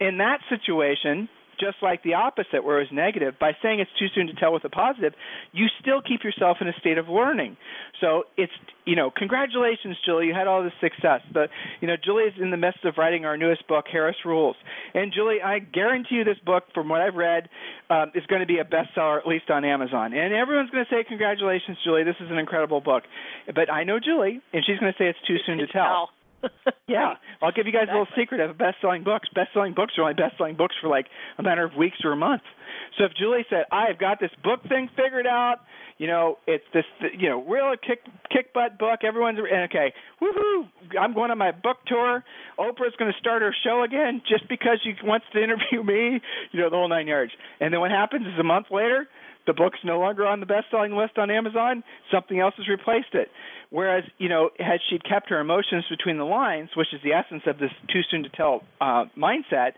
In 0.00 0.18
that 0.18 0.38
situation, 0.48 1.28
just 1.58 1.76
like 1.82 2.02
the 2.02 2.14
opposite, 2.14 2.64
where 2.64 2.78
it 2.78 2.88
was 2.88 2.92
negative, 2.92 3.34
by 3.38 3.52
saying 3.62 3.80
it's 3.80 3.90
too 3.98 4.06
soon 4.14 4.26
to 4.28 4.34
tell 4.34 4.52
with 4.52 4.64
a 4.64 4.70
positive, 4.70 5.14
you 5.52 5.66
still 5.80 6.00
keep 6.00 6.24
yourself 6.24 6.58
in 6.60 6.68
a 6.68 6.72
state 6.80 6.98
of 6.98 7.08
learning. 7.08 7.56
So 8.00 8.24
it's 8.36 8.52
you 8.88 8.96
know, 8.96 9.10
congratulations, 9.14 9.98
Julie, 10.06 10.28
you 10.28 10.34
had 10.34 10.46
all 10.46 10.64
this 10.64 10.72
success. 10.80 11.20
But 11.30 11.50
you 11.82 11.86
know, 11.86 11.96
Julie 12.02 12.24
is 12.24 12.32
in 12.40 12.50
the 12.50 12.56
midst 12.56 12.86
of 12.86 12.94
writing 12.96 13.26
our 13.26 13.36
newest 13.36 13.68
book, 13.68 13.84
Harris 13.92 14.16
Rules. 14.24 14.56
And 14.94 15.12
Julie, 15.12 15.42
I 15.44 15.58
guarantee 15.58 16.16
you, 16.16 16.24
this 16.24 16.38
book, 16.44 16.64
from 16.72 16.88
what 16.88 17.02
I've 17.02 17.14
read, 17.14 17.50
um, 17.90 18.12
is 18.14 18.24
going 18.26 18.40
to 18.40 18.46
be 18.46 18.58
a 18.58 18.64
bestseller 18.64 19.18
at 19.18 19.26
least 19.26 19.50
on 19.50 19.66
Amazon. 19.66 20.14
And 20.14 20.32
everyone's 20.32 20.70
going 20.70 20.86
to 20.86 20.90
say, 20.90 21.04
congratulations, 21.06 21.76
Julie, 21.84 22.04
this 22.04 22.16
is 22.18 22.30
an 22.30 22.38
incredible 22.38 22.80
book. 22.80 23.02
But 23.54 23.70
I 23.70 23.84
know 23.84 23.98
Julie, 24.00 24.40
and 24.54 24.64
she's 24.64 24.78
going 24.78 24.92
to 24.92 24.98
say 24.98 25.08
it's 25.08 25.18
too 25.26 25.36
soon 25.44 25.58
to 25.58 25.66
tell. 25.66 26.08
yeah, 26.88 27.14
I'll 27.42 27.52
give 27.52 27.66
you 27.66 27.72
guys 27.72 27.88
exactly. 27.88 27.98
a 27.98 28.02
little 28.02 28.14
secret 28.16 28.40
of 28.40 28.58
best-selling 28.58 29.04
books. 29.04 29.28
Best-selling 29.34 29.74
books 29.74 29.94
are 29.98 30.02
only 30.02 30.14
best-selling 30.14 30.56
books 30.56 30.74
for 30.80 30.88
like 30.88 31.06
a 31.38 31.42
matter 31.42 31.64
of 31.64 31.74
weeks 31.76 31.98
or 32.04 32.12
a 32.12 32.16
month. 32.16 32.42
So 32.96 33.04
if 33.04 33.12
Julie 33.14 33.44
said, 33.50 33.64
"I've 33.70 33.98
got 33.98 34.20
this 34.20 34.30
book 34.42 34.62
thing 34.68 34.88
figured 34.96 35.26
out," 35.26 35.60
you 35.98 36.06
know, 36.06 36.38
it's 36.46 36.64
this, 36.72 36.84
you 37.16 37.28
know, 37.28 37.42
real 37.42 37.74
kick 37.76 38.00
kick 38.30 38.52
butt 38.54 38.78
book. 38.78 39.00
Everyone's 39.04 39.38
okay. 39.38 39.92
Woohoo! 40.22 40.68
I'm 40.98 41.12
going 41.12 41.30
on 41.30 41.38
my 41.38 41.52
book 41.52 41.78
tour. 41.86 42.24
Oprah's 42.58 42.94
going 42.98 43.12
to 43.12 43.18
start 43.18 43.42
her 43.42 43.54
show 43.64 43.82
again 43.82 44.22
just 44.28 44.48
because 44.48 44.80
she 44.82 44.94
wants 45.04 45.26
to 45.32 45.42
interview 45.42 45.82
me. 45.84 46.20
You 46.52 46.60
know, 46.60 46.70
the 46.70 46.76
whole 46.76 46.88
nine 46.88 47.08
yards. 47.08 47.32
And 47.60 47.72
then 47.72 47.80
what 47.80 47.90
happens 47.90 48.26
is 48.26 48.38
a 48.38 48.44
month 48.44 48.66
later, 48.70 49.08
the 49.48 49.54
book's 49.54 49.78
no 49.82 49.98
longer 49.98 50.26
on 50.26 50.40
the 50.40 50.46
best-selling 50.46 50.94
list 50.94 51.16
on 51.16 51.30
Amazon. 51.30 51.82
Something 52.12 52.38
else 52.38 52.54
has 52.58 52.68
replaced 52.68 53.14
it. 53.14 53.28
Whereas, 53.70 54.04
you 54.18 54.28
know, 54.28 54.50
had 54.58 54.80
she 54.88 54.98
kept 54.98 55.30
her 55.30 55.40
emotions 55.40 55.84
between 55.90 56.18
the 56.18 56.24
lines, 56.24 56.68
which 56.76 56.88
is 56.92 57.00
the 57.02 57.12
essence 57.12 57.42
of 57.46 57.58
this 57.58 57.70
too 57.92 58.02
soon 58.10 58.22
to 58.22 58.28
tell 58.28 58.62
uh, 58.80 59.06
mindset, 59.16 59.72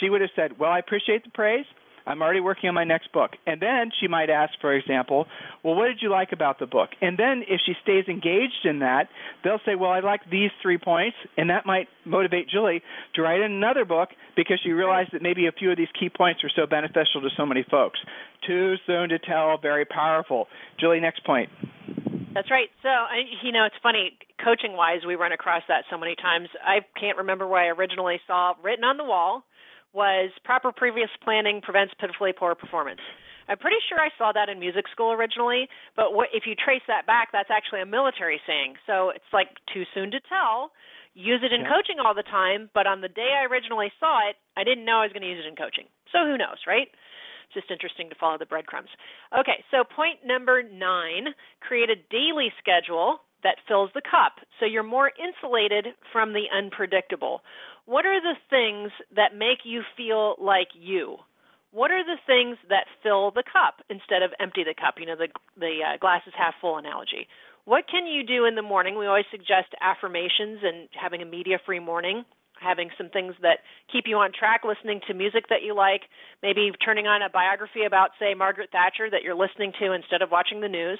she 0.00 0.10
would 0.10 0.20
have 0.20 0.30
said, 0.36 0.58
"Well, 0.58 0.70
I 0.70 0.78
appreciate 0.78 1.24
the 1.24 1.30
praise. 1.30 1.64
I'm 2.06 2.22
already 2.22 2.40
working 2.40 2.68
on 2.68 2.74
my 2.74 2.84
next 2.84 3.12
book. 3.12 3.32
And 3.46 3.60
then 3.60 3.90
she 4.00 4.08
might 4.08 4.30
ask, 4.30 4.52
for 4.60 4.74
example, 4.74 5.26
well, 5.62 5.74
what 5.74 5.86
did 5.86 5.98
you 6.00 6.10
like 6.10 6.32
about 6.32 6.58
the 6.58 6.66
book? 6.66 6.90
And 7.00 7.18
then 7.18 7.42
if 7.48 7.60
she 7.64 7.74
stays 7.82 8.04
engaged 8.08 8.64
in 8.64 8.80
that, 8.80 9.08
they'll 9.44 9.60
say, 9.64 9.74
well, 9.74 9.90
I 9.90 10.00
like 10.00 10.20
these 10.30 10.50
three 10.60 10.78
points, 10.78 11.16
and 11.36 11.50
that 11.50 11.66
might 11.66 11.88
motivate 12.04 12.48
Julie 12.48 12.82
to 13.14 13.22
write 13.22 13.40
another 13.40 13.84
book 13.84 14.10
because 14.36 14.60
she 14.62 14.72
realized 14.72 15.10
that 15.12 15.22
maybe 15.22 15.46
a 15.46 15.52
few 15.52 15.70
of 15.70 15.76
these 15.76 15.92
key 15.98 16.08
points 16.08 16.42
are 16.44 16.50
so 16.54 16.66
beneficial 16.66 17.20
to 17.22 17.28
so 17.36 17.46
many 17.46 17.64
folks. 17.70 18.00
Too 18.46 18.74
soon 18.86 19.10
to 19.10 19.18
tell, 19.18 19.58
very 19.58 19.84
powerful. 19.84 20.48
Julie, 20.80 21.00
next 21.00 21.24
point. 21.24 21.50
That's 22.34 22.50
right. 22.50 22.68
So, 22.82 22.88
you 23.42 23.52
know, 23.52 23.66
it's 23.66 23.76
funny, 23.82 24.16
coaching 24.42 24.72
wise, 24.72 25.00
we 25.06 25.14
run 25.16 25.32
across 25.32 25.62
that 25.68 25.84
so 25.90 25.98
many 25.98 26.16
times. 26.16 26.48
I 26.64 26.80
can't 26.98 27.18
remember 27.18 27.46
where 27.46 27.60
I 27.60 27.68
originally 27.68 28.20
saw 28.26 28.54
written 28.62 28.84
on 28.84 28.96
the 28.96 29.04
wall 29.04 29.44
was 29.92 30.30
proper 30.44 30.72
previous 30.72 31.10
planning 31.22 31.60
prevents 31.60 31.94
pitifully 32.00 32.32
poor 32.32 32.54
performance. 32.54 33.00
I'm 33.48 33.58
pretty 33.58 33.82
sure 33.88 33.98
I 33.98 34.08
saw 34.16 34.32
that 34.32 34.48
in 34.48 34.58
music 34.58 34.86
school 34.92 35.12
originally, 35.12 35.68
but 35.96 36.14
what, 36.14 36.28
if 36.32 36.44
you 36.46 36.54
trace 36.54 36.82
that 36.88 37.06
back, 37.06 37.28
that's 37.32 37.50
actually 37.50 37.82
a 37.82 37.86
military 37.86 38.40
saying. 38.46 38.74
So 38.86 39.10
it's 39.10 39.28
like 39.32 39.48
too 39.72 39.84
soon 39.94 40.10
to 40.12 40.20
tell. 40.28 40.70
Use 41.14 41.42
it 41.44 41.52
in 41.52 41.62
yeah. 41.62 41.68
coaching 41.68 42.00
all 42.00 42.14
the 42.14 42.24
time, 42.24 42.70
but 42.72 42.86
on 42.86 43.02
the 43.02 43.12
day 43.12 43.36
I 43.36 43.44
originally 43.44 43.92
saw 44.00 44.28
it, 44.30 44.36
I 44.56 44.64
didn't 44.64 44.86
know 44.86 45.02
I 45.02 45.04
was 45.04 45.12
going 45.12 45.26
to 45.26 45.28
use 45.28 45.44
it 45.44 45.48
in 45.48 45.56
coaching. 45.56 45.84
So 46.08 46.24
who 46.24 46.38
knows, 46.38 46.64
right? 46.66 46.88
It's 46.88 47.52
just 47.52 47.70
interesting 47.70 48.08
to 48.08 48.16
follow 48.16 48.38
the 48.38 48.46
breadcrumbs. 48.46 48.88
Okay, 49.36 49.60
so 49.70 49.84
point 49.84 50.24
number 50.24 50.62
nine 50.62 51.36
create 51.60 51.90
a 51.90 52.00
daily 52.08 52.48
schedule 52.56 53.20
that 53.42 53.60
fills 53.68 53.90
the 53.92 54.00
cup. 54.00 54.40
So 54.58 54.66
you're 54.66 54.86
more 54.86 55.10
insulated 55.18 55.88
from 56.12 56.32
the 56.32 56.46
unpredictable. 56.48 57.42
What 57.86 58.06
are 58.06 58.20
the 58.20 58.36
things 58.48 58.92
that 59.14 59.36
make 59.36 59.64
you 59.64 59.82
feel 59.96 60.36
like 60.40 60.68
you? 60.74 61.16
What 61.72 61.90
are 61.90 62.04
the 62.04 62.20
things 62.26 62.58
that 62.68 62.86
fill 63.02 63.30
the 63.30 63.42
cup 63.42 63.80
instead 63.88 64.22
of 64.22 64.30
empty 64.38 64.62
the 64.62 64.74
cup? 64.74 64.96
You 64.98 65.06
know, 65.06 65.16
the 65.16 65.28
the 65.58 65.80
uh, 65.82 65.98
glass 65.98 66.22
is 66.26 66.34
half 66.36 66.54
full 66.60 66.76
analogy. 66.78 67.26
What 67.64 67.88
can 67.88 68.06
you 68.06 68.24
do 68.24 68.44
in 68.44 68.54
the 68.54 68.62
morning? 68.62 68.98
We 68.98 69.06
always 69.06 69.24
suggest 69.30 69.74
affirmations 69.80 70.60
and 70.62 70.88
having 71.00 71.22
a 71.22 71.24
media-free 71.24 71.80
morning 71.80 72.24
having 72.62 72.90
some 72.96 73.10
things 73.10 73.34
that 73.42 73.58
keep 73.90 74.04
you 74.06 74.16
on 74.16 74.30
track, 74.32 74.62
listening 74.64 75.00
to 75.06 75.14
music 75.14 75.44
that 75.50 75.62
you 75.62 75.74
like, 75.74 76.02
maybe 76.42 76.70
turning 76.84 77.06
on 77.06 77.22
a 77.22 77.28
biography 77.28 77.84
about, 77.84 78.10
say, 78.18 78.34
Margaret 78.34 78.70
Thatcher 78.70 79.10
that 79.10 79.22
you're 79.22 79.34
listening 79.34 79.72
to 79.80 79.92
instead 79.92 80.22
of 80.22 80.30
watching 80.30 80.60
the 80.60 80.68
news. 80.68 80.98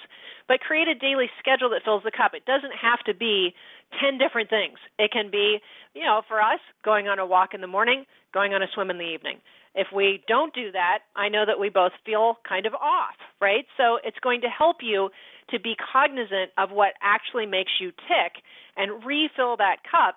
But 0.49 0.61
create 0.61 0.89
a 0.89 0.95
daily 0.95 1.31
schedule 1.39 1.71
that 1.71 1.83
fills 1.85 2.03
the 2.03 2.11
cup. 2.11 2.35
It 2.35 2.45
doesn't 2.45 2.75
have 2.75 3.01
to 3.07 3.15
be 3.15 3.55
10 4.03 4.19
different 4.19 4.51
things. 4.51 4.79
It 4.99 5.13
can 5.13 5.31
be, 5.31 5.59
you 5.95 6.03
know, 6.03 6.23
for 6.27 6.41
us, 6.41 6.61
going 6.85 7.07
on 7.07 7.19
a 7.19 7.27
walk 7.27 7.55
in 7.55 7.61
the 7.61 7.71
morning, 7.71 8.05
going 8.35 8.55
on 8.55 8.63
a 8.63 8.67
swim 8.75 8.91
in 8.91 8.99
the 8.99 9.09
evening. 9.09 9.39
If 9.75 9.89
we 9.95 10.23
don't 10.29 10.53
do 10.53 10.71
that, 10.73 11.01
I 11.17 11.29
know 11.29 11.45
that 11.47 11.59
we 11.59 11.71
both 11.71 11.93
feel 12.05 12.39
kind 12.47 12.67
of 12.67 12.75
off, 12.75 13.17
right? 13.41 13.65
So 13.77 13.99
it's 14.05 14.19
going 14.21 14.43
to 14.43 14.49
help 14.49 14.77
you 14.83 15.09
to 15.51 15.61
be 15.61 15.75
cognizant 15.93 16.51
of 16.59 16.71
what 16.71 16.93
actually 17.03 17.47
makes 17.47 17.73
you 17.81 17.91
tick 17.91 18.43
and 18.77 19.05
refill 19.05 19.57
that 19.57 19.77
cup 19.89 20.17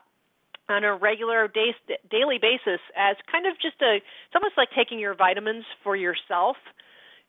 on 0.70 0.84
a 0.84 0.96
regular 0.96 1.48
day, 1.48 1.76
daily 2.10 2.38
basis 2.42 2.82
as 2.98 3.16
kind 3.32 3.46
of 3.46 3.54
just 3.62 3.82
a 3.82 3.98
it's 3.98 4.36
almost 4.36 4.58
like 4.58 4.70
taking 4.76 5.00
your 5.00 5.16
vitamins 5.16 5.66
for 5.84 5.96
yourself. 5.96 6.58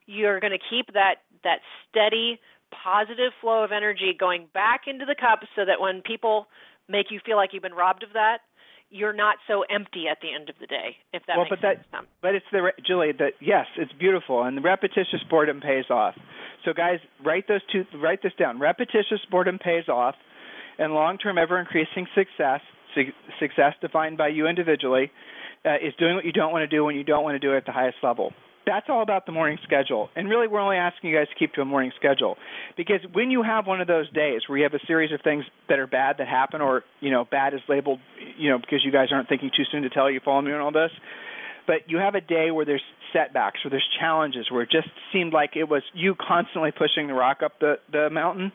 You're 0.07 0.41
going 0.41 0.53
to 0.53 0.65
keep 0.71 0.93
that 0.95 1.27
that 1.45 1.61
steady 1.89 2.41
positive 2.73 3.33
flow 3.41 3.63
of 3.63 3.73
energy 3.73 4.15
going 4.19 4.49
back 4.53 4.83
into 4.87 5.05
the 5.05 5.15
cup 5.15 5.41
so 5.55 5.65
that 5.65 5.81
when 5.81 6.03
people 6.03 6.47
make 6.89 7.11
you 7.11 7.21
feel 7.25 7.37
like 7.37 7.51
you've 7.53 7.63
been 7.63 7.75
robbed 7.75 8.03
of 8.03 8.13
that 8.15 8.39
you're 8.91 9.13
not 9.13 9.37
so 9.49 9.65
empty 9.69 10.05
at 10.11 10.19
the 10.23 10.33
end 10.33 10.49
of 10.49 10.55
the 10.61 10.67
day 10.67 10.97
if 11.13 11.23
that 11.27 11.37
well, 11.37 11.47
makes 11.51 11.61
but 11.61 11.75
sense. 11.75 11.87
That, 11.93 12.05
but 12.23 12.35
it's 12.35 12.47
the 12.53 12.71
Julie 12.87 13.13
that 13.19 13.33
yes 13.41 13.67
it's 13.77 13.93
beautiful 13.99 14.45
and 14.45 14.57
the 14.57 14.63
repetitious 14.63 15.23
boredom 15.29 15.61
pays 15.61 15.87
off. 15.91 16.15
So 16.65 16.73
guys 16.73 16.99
write 17.25 17.49
those 17.49 17.63
two 17.71 17.85
write 17.99 18.23
this 18.23 18.33
down. 18.39 18.61
Repetitious 18.61 19.21
boredom 19.31 19.59
pays 19.59 19.89
off 19.89 20.15
and 20.79 20.95
long 20.95 21.19
term 21.19 21.39
ever 21.39 21.59
increasing 21.59 22.07
success 22.15 22.61
success 23.39 23.75
defined 23.81 24.19
by 24.19 24.29
you 24.29 24.47
individually 24.47 25.11
uh, 25.65 25.75
is 25.75 25.95
doing 25.99 26.15
what 26.15 26.25
you 26.25 26.33
don't 26.33 26.53
want 26.53 26.69
to 26.69 26.75
do 26.75 26.85
when 26.85 26.97
you 26.97 27.05
don't 27.05 27.25
want 27.25 27.35
to 27.35 27.39
do 27.39 27.55
it 27.55 27.59
at 27.59 27.67
the 27.67 27.73
highest 27.73 27.99
level. 28.03 28.33
That's 28.67 28.87
all 28.89 29.03
about 29.03 29.27
the 29.27 29.33
morning 29.33 29.59
schedule. 29.63 30.09
And 30.17 30.29
really, 30.29 30.49
we're 30.49 30.59
only 30.59 30.77
asking 30.77 31.11
you 31.11 31.17
guys 31.17 31.29
to 31.29 31.39
keep 31.39 31.53
to 31.55 31.61
a 31.61 31.65
morning 31.65 31.93
schedule. 31.95 32.37
Because 32.77 32.99
when 33.13 33.31
you 33.31 33.45
have 33.45 33.65
one 33.67 33.81
of 33.81 33.87
those 33.87 34.11
days 34.11 34.43
where 34.49 34.59
you 34.59 34.65
have 34.65 34.75
a 34.75 34.85
series 34.87 35.13
of 35.13 35.21
things 35.23 35.45
that 35.69 35.79
are 35.79 35.87
bad 35.87 36.17
that 36.19 36.27
happen, 36.27 36.61
or, 36.61 36.83
you 37.01 37.13
know, 37.13 37.25
bad 37.25 37.55
is 37.55 37.61
labeled, 37.69 38.01
you 38.37 38.51
know, 38.51 38.59
because 38.59 38.81
you 38.85 38.91
guys 38.91 39.09
aren't 39.13 39.29
thinking 39.29 39.51
too 39.57 39.63
soon 39.71 39.83
to 39.83 39.89
tell 39.89 40.11
you 40.11 40.19
follow 40.25 40.43
me 40.43 40.53
on 40.53 40.61
all 40.61 40.73
this, 40.73 40.91
but 41.69 41.77
you 41.87 41.99
have 41.99 42.17
a 42.17 42.21
day 42.21 42.51
where 42.51 42.65
there's 42.65 42.83
setbacks, 43.13 43.65
where 43.65 43.71
there's 43.71 43.89
challenges, 44.01 44.51
where 44.51 44.63
it 44.63 44.71
just 44.71 44.89
seemed 45.13 45.33
like 45.33 45.51
it 45.55 45.69
was 45.69 45.83
you 45.95 46.17
constantly 46.17 46.73
pushing 46.73 47.07
the 47.07 47.15
rock 47.15 47.43
up 47.45 47.61
the, 47.61 47.75
the 47.93 48.11
mountain. 48.11 48.51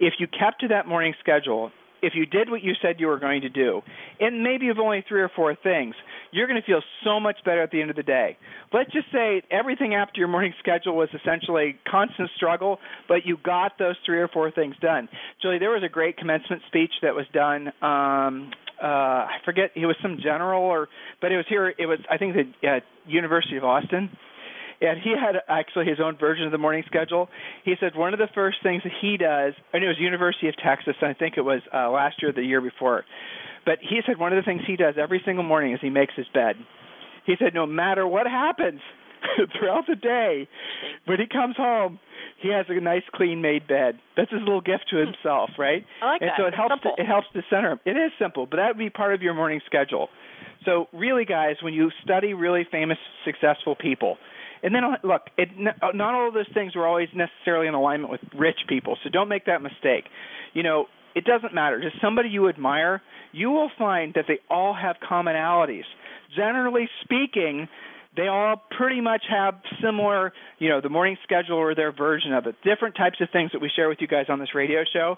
If 0.00 0.14
you 0.18 0.26
kept 0.26 0.62
to 0.62 0.68
that 0.68 0.88
morning 0.88 1.14
schedule 1.20 1.70
if 2.04 2.14
you 2.14 2.26
did 2.26 2.50
what 2.50 2.62
you 2.62 2.72
said 2.80 2.96
you 2.98 3.06
were 3.06 3.18
going 3.18 3.42
to 3.42 3.48
do, 3.48 3.82
and 4.20 4.42
maybe 4.42 4.68
of 4.68 4.78
only 4.78 5.04
three 5.08 5.22
or 5.22 5.30
four 5.34 5.54
things, 5.54 5.94
you're 6.30 6.46
going 6.46 6.60
to 6.60 6.66
feel 6.66 6.82
so 7.04 7.18
much 7.18 7.36
better 7.44 7.62
at 7.62 7.70
the 7.70 7.80
end 7.80 7.90
of 7.90 7.96
the 7.96 8.02
day. 8.02 8.36
Let's 8.72 8.92
just 8.92 9.06
say 9.12 9.42
everything 9.50 9.94
after 9.94 10.18
your 10.18 10.28
morning 10.28 10.52
schedule 10.58 10.96
was 10.96 11.08
essentially 11.14 11.76
constant 11.90 12.30
struggle, 12.36 12.78
but 13.08 13.24
you 13.24 13.38
got 13.42 13.78
those 13.78 13.96
three 14.04 14.18
or 14.18 14.28
four 14.28 14.50
things 14.50 14.74
done. 14.80 15.08
Julie, 15.40 15.58
there 15.58 15.70
was 15.70 15.82
a 15.84 15.88
great 15.88 16.16
commencement 16.16 16.62
speech 16.68 16.92
that 17.02 17.14
was 17.14 17.26
done. 17.32 17.68
Um, 17.82 18.52
uh, 18.82 18.86
I 19.30 19.36
forget, 19.44 19.70
it 19.74 19.86
was 19.86 19.96
some 20.02 20.18
general, 20.22 20.62
or 20.62 20.88
but 21.20 21.32
it 21.32 21.36
was 21.36 21.46
here. 21.48 21.72
It 21.78 21.86
was 21.86 22.00
I 22.10 22.18
think 22.18 22.34
the 22.34 22.68
uh, 22.68 22.80
University 23.06 23.56
of 23.56 23.64
Austin 23.64 24.10
and 24.84 25.00
he 25.00 25.10
had 25.10 25.36
actually 25.48 25.86
his 25.86 25.98
own 26.02 26.16
version 26.18 26.44
of 26.46 26.52
the 26.52 26.58
morning 26.58 26.82
schedule. 26.86 27.28
He 27.64 27.74
said 27.80 27.96
one 27.96 28.12
of 28.12 28.18
the 28.18 28.28
first 28.34 28.58
things 28.62 28.82
that 28.84 28.92
he 29.00 29.16
does, 29.16 29.54
and 29.72 29.82
it 29.82 29.86
was 29.86 29.96
University 29.98 30.48
of 30.48 30.54
Texas, 30.56 30.94
and 31.00 31.10
I 31.10 31.14
think 31.14 31.34
it 31.36 31.42
was 31.42 31.60
uh, 31.72 31.90
last 31.90 32.20
year 32.20 32.30
or 32.30 32.34
the 32.34 32.42
year 32.42 32.60
before. 32.60 33.04
But 33.64 33.78
he 33.80 34.00
said 34.06 34.18
one 34.18 34.32
of 34.32 34.36
the 34.36 34.46
things 34.46 34.62
he 34.66 34.76
does 34.76 34.94
every 35.00 35.22
single 35.24 35.44
morning 35.44 35.72
is 35.72 35.80
he 35.80 35.90
makes 35.90 36.14
his 36.14 36.26
bed. 36.34 36.56
He 37.26 37.34
said 37.38 37.54
no 37.54 37.66
matter 37.66 38.06
what 38.06 38.26
happens 38.26 38.80
throughout 39.58 39.86
the 39.88 39.96
day, 39.96 40.48
when 41.06 41.18
he 41.18 41.26
comes 41.26 41.56
home, 41.56 41.98
he 42.42 42.48
has 42.50 42.66
a 42.68 42.78
nice 42.80 43.02
clean 43.14 43.40
made 43.40 43.66
bed. 43.66 43.98
That's 44.16 44.30
his 44.30 44.40
little 44.40 44.60
gift 44.60 44.84
to 44.90 44.96
himself, 44.96 45.50
right? 45.58 45.84
I 46.02 46.06
like 46.06 46.20
and 46.20 46.28
that. 46.28 46.36
so 46.36 46.44
it 46.44 46.48
it's 46.48 46.56
helps 46.56 46.74
simple. 46.74 46.96
to, 46.96 47.02
it 47.02 47.06
helps 47.06 47.26
to 47.32 47.42
center 47.48 47.72
him. 47.72 47.80
It 47.86 47.96
is 47.96 48.12
simple, 48.18 48.46
but 48.46 48.58
that 48.58 48.68
would 48.68 48.78
be 48.78 48.90
part 48.90 49.14
of 49.14 49.22
your 49.22 49.32
morning 49.32 49.60
schedule. 49.64 50.08
So 50.64 50.88
really 50.92 51.24
guys, 51.24 51.56
when 51.62 51.74
you 51.74 51.90
study 52.02 52.34
really 52.34 52.66
famous 52.70 52.98
successful 53.24 53.74
people, 53.74 54.18
and 54.64 54.74
then 54.74 54.82
look, 55.04 55.22
it, 55.36 55.50
uh, 55.82 55.88
not 55.94 56.14
all 56.14 56.28
of 56.28 56.34
those 56.34 56.48
things 56.54 56.74
were 56.74 56.86
always 56.86 57.08
necessarily 57.14 57.68
in 57.68 57.74
alignment 57.74 58.10
with 58.10 58.22
rich 58.36 58.60
people, 58.68 58.96
so 59.04 59.10
don't 59.10 59.28
make 59.28 59.44
that 59.46 59.62
mistake. 59.62 60.04
You 60.54 60.62
know, 60.62 60.86
it 61.14 61.24
doesn't 61.24 61.54
matter. 61.54 61.80
Just 61.80 62.00
somebody 62.00 62.30
you 62.30 62.48
admire, 62.48 63.02
you 63.32 63.50
will 63.50 63.70
find 63.78 64.14
that 64.14 64.24
they 64.26 64.38
all 64.50 64.74
have 64.74 64.96
commonalities. 65.08 65.84
Generally 66.34 66.88
speaking, 67.02 67.68
they 68.16 68.26
all 68.26 68.62
pretty 68.76 69.00
much 69.00 69.24
have 69.28 69.54
similar, 69.82 70.32
you 70.58 70.70
know, 70.70 70.80
the 70.80 70.88
morning 70.88 71.18
schedule 71.22 71.56
or 71.56 71.74
their 71.74 71.92
version 71.92 72.32
of 72.32 72.46
it. 72.46 72.56
Different 72.64 72.96
types 72.96 73.18
of 73.20 73.28
things 73.32 73.50
that 73.52 73.60
we 73.60 73.70
share 73.74 73.88
with 73.88 73.98
you 74.00 74.06
guys 74.06 74.26
on 74.28 74.38
this 74.38 74.54
radio 74.54 74.82
show 74.90 75.16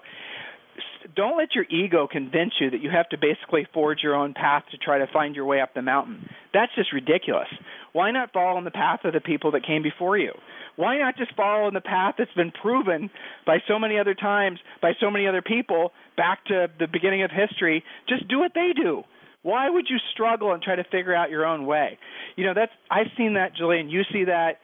don't 1.15 1.37
let 1.37 1.55
your 1.55 1.65
ego 1.69 2.07
convince 2.11 2.53
you 2.59 2.69
that 2.69 2.81
you 2.81 2.89
have 2.89 3.09
to 3.09 3.17
basically 3.17 3.67
forge 3.73 3.99
your 4.03 4.15
own 4.15 4.33
path 4.33 4.63
to 4.71 4.77
try 4.77 4.97
to 4.99 5.07
find 5.11 5.35
your 5.35 5.45
way 5.45 5.61
up 5.61 5.73
the 5.73 5.81
mountain. 5.81 6.29
That's 6.53 6.73
just 6.75 6.93
ridiculous. 6.93 7.47
Why 7.93 8.11
not 8.11 8.33
follow 8.33 8.57
in 8.57 8.63
the 8.63 8.71
path 8.71 9.01
of 9.03 9.13
the 9.13 9.21
people 9.21 9.51
that 9.51 9.65
came 9.65 9.83
before 9.83 10.17
you? 10.17 10.31
Why 10.75 10.97
not 10.97 11.17
just 11.17 11.35
follow 11.35 11.67
in 11.67 11.73
the 11.73 11.81
path 11.81 12.15
that's 12.17 12.33
been 12.35 12.51
proven 12.51 13.09
by 13.45 13.57
so 13.67 13.79
many 13.79 13.97
other 13.97 14.13
times, 14.13 14.59
by 14.81 14.91
so 14.99 15.09
many 15.09 15.27
other 15.27 15.41
people 15.41 15.91
back 16.15 16.45
to 16.45 16.67
the 16.79 16.87
beginning 16.87 17.23
of 17.23 17.31
history? 17.31 17.83
Just 18.07 18.27
do 18.27 18.39
what 18.39 18.51
they 18.53 18.71
do. 18.75 19.03
Why 19.43 19.69
would 19.69 19.87
you 19.89 19.97
struggle 20.13 20.53
and 20.53 20.61
try 20.61 20.75
to 20.75 20.83
figure 20.83 21.15
out 21.15 21.29
your 21.29 21.45
own 21.45 21.65
way? 21.65 21.97
You 22.35 22.45
know, 22.45 22.53
that's 22.53 22.71
I've 22.91 23.07
seen 23.17 23.33
that, 23.35 23.55
Julian. 23.55 23.89
You 23.89 24.01
see 24.11 24.25
that 24.25 24.59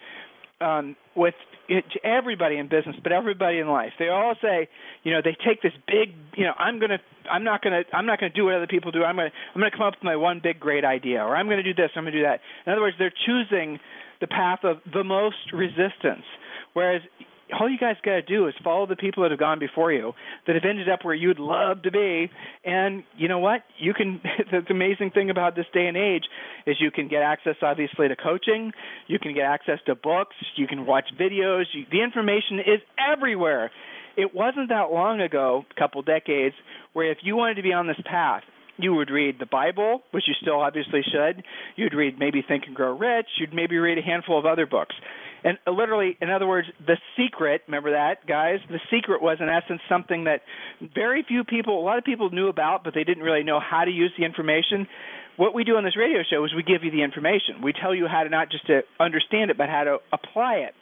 um, 0.64 0.96
with 1.16 1.36
it, 1.36 1.53
everybody 2.04 2.58
in 2.58 2.68
business, 2.68 2.96
but 3.02 3.12
everybody 3.12 3.60
in 3.60 3.68
life. 3.68 3.94
They 3.98 4.10
all 4.10 4.36
say, 4.42 4.68
you 5.04 5.12
know, 5.12 5.22
they 5.24 5.36
take 5.46 5.62
this 5.62 5.74
big, 5.88 6.14
you 6.36 6.46
know, 6.46 6.54
I'm 6.58 6.80
gonna, 6.80 7.00
I'm 7.32 7.44
not 7.44 7.62
gonna, 7.62 7.84
I'm 7.94 8.06
not 8.06 8.20
gonna 8.20 8.34
do 8.34 8.46
what 8.46 8.56
other 8.56 8.68
people 8.68 8.92
do. 8.92 9.04
I'm 9.04 9.16
gonna, 9.16 9.32
I'm 9.56 9.62
gonna 9.62 9.72
come 9.72 9.88
up 9.88 9.94
with 9.96 10.04
my 10.04 10.16
one 10.16 10.40
big 10.44 10.60
great 10.60 10.86
idea, 10.86 11.24
or 11.24 11.36
I'm 11.36 11.48
gonna 11.48 11.64
do 11.64 11.74
this, 11.74 11.92
I'm 11.96 12.04
gonna 12.04 12.12
do 12.12 12.24
that. 12.24 12.42
In 12.66 12.74
other 12.74 12.82
words, 12.82 12.96
they're 13.00 13.14
choosing 13.26 13.80
the 14.22 14.28
path 14.28 14.60
of 14.64 14.78
the 14.92 15.04
most 15.04 15.52
resistance. 15.54 16.26
Whereas 16.74 17.02
all 17.60 17.70
you 17.70 17.78
guys 17.78 17.96
got 18.04 18.12
to 18.12 18.22
do 18.22 18.48
is 18.48 18.54
follow 18.64 18.86
the 18.86 18.96
people 18.96 19.24
that 19.24 19.32
have 19.32 19.40
gone 19.40 19.60
before 19.60 19.92
you 19.92 20.14
that 20.48 20.56
have 20.56 20.64
ended 20.68 20.90
up 20.90 21.04
where 21.04 21.14
you'd 21.14 21.40
love 21.40 21.82
to 21.84 21.92
be. 21.92 22.30
And 22.64 23.04
you 23.18 23.28
know 23.28 23.40
what? 23.40 23.64
You 23.78 23.94
can 23.94 24.22
the 24.52 24.64
amazing 24.70 25.12
thing 25.12 25.30
about 25.30 25.56
this 25.56 25.66
day 25.74 25.88
and 25.88 25.98
age 25.98 26.24
is 26.66 26.78
you 26.80 26.92
can 26.92 27.08
get 27.08 27.22
access 27.22 27.56
obviously 27.62 28.08
to 28.08 28.16
coaching. 28.16 28.72
You 29.08 29.20
can 29.20 29.34
get 29.34 29.44
access 29.44 29.80
to 29.88 29.96
books. 29.96 30.36
You 30.56 30.68
can 30.68 30.86
watch 30.86 31.06
videos. 31.20 31.66
You, 31.74 31.86
the 31.92 32.02
information 32.02 32.60
is 32.60 32.82
everywhere. 32.98 33.72
It 34.16 34.34
wasn't 34.34 34.70
that 34.70 34.92
long 34.92 35.22
ago 35.22 35.66
a 35.70 35.80
couple 35.80 36.02
decades 36.04 36.56
where 36.94 37.12
if 37.12 37.20
you 37.24 37.36
wanted 37.36 37.56
to 37.56 37.64
be 37.64 37.74
on 37.74 37.88
this 37.88 38.00
path 38.06 38.44
you 38.84 38.94
would 38.94 39.10
read 39.10 39.38
the 39.40 39.46
Bible, 39.46 40.04
which 40.12 40.26
you 40.28 40.34
still 40.42 40.60
obviously 40.60 41.02
should. 41.04 41.44
You'd 41.76 41.94
read 41.94 42.20
maybe 42.20 42.44
Think 42.46 42.66
and 42.68 42.76
Grow 42.76 42.98
Rich. 42.98 43.28
You'd 43.40 43.54
maybe 43.54 43.78
read 43.78 43.98
a 43.98 44.02
handful 44.02 44.38
of 44.38 44.46
other 44.46 44.66
books. 44.66 44.94
And 45.44 45.58
literally, 45.68 46.18
in 46.22 46.30
other 46.30 46.48
words, 46.48 46.68
the 46.86 46.98
secret, 47.18 47.64
remember 47.68 47.92
that, 47.92 48.26
guys? 48.28 48.60
The 48.70 48.80
secret 48.92 49.22
was, 49.22 49.38
in 49.42 49.50
essence, 49.50 49.82
something 49.90 50.26
that 50.26 50.42
very 50.94 51.24
few 51.28 51.44
people, 51.44 51.80
a 51.80 51.84
lot 51.84 51.98
of 51.98 52.04
people 52.04 52.30
knew 52.30 52.48
about, 52.48 52.84
but 52.84 52.94
they 52.94 53.04
didn't 53.04 53.24
really 53.24 53.44
know 53.44 53.60
how 53.60 53.84
to 53.84 53.92
use 53.92 54.12
the 54.18 54.26
information. 54.26 54.88
What 55.36 55.54
we 55.54 55.64
do 55.64 55.76
on 55.76 55.84
this 55.84 55.98
radio 55.98 56.22
show 56.30 56.46
is 56.46 56.54
we 56.54 56.64
give 56.64 56.84
you 56.84 56.92
the 56.92 57.04
information. 57.04 57.62
We 57.62 57.74
tell 57.74 57.94
you 57.94 58.08
how 58.08 58.24
to 58.24 58.30
not 58.30 58.52
just 58.52 58.68
to 58.68 58.82
understand 59.00 59.52
it, 59.52 59.58
but 59.58 59.68
how 59.68 59.84
to 59.84 59.98
apply 60.14 60.56
it. 60.68 60.76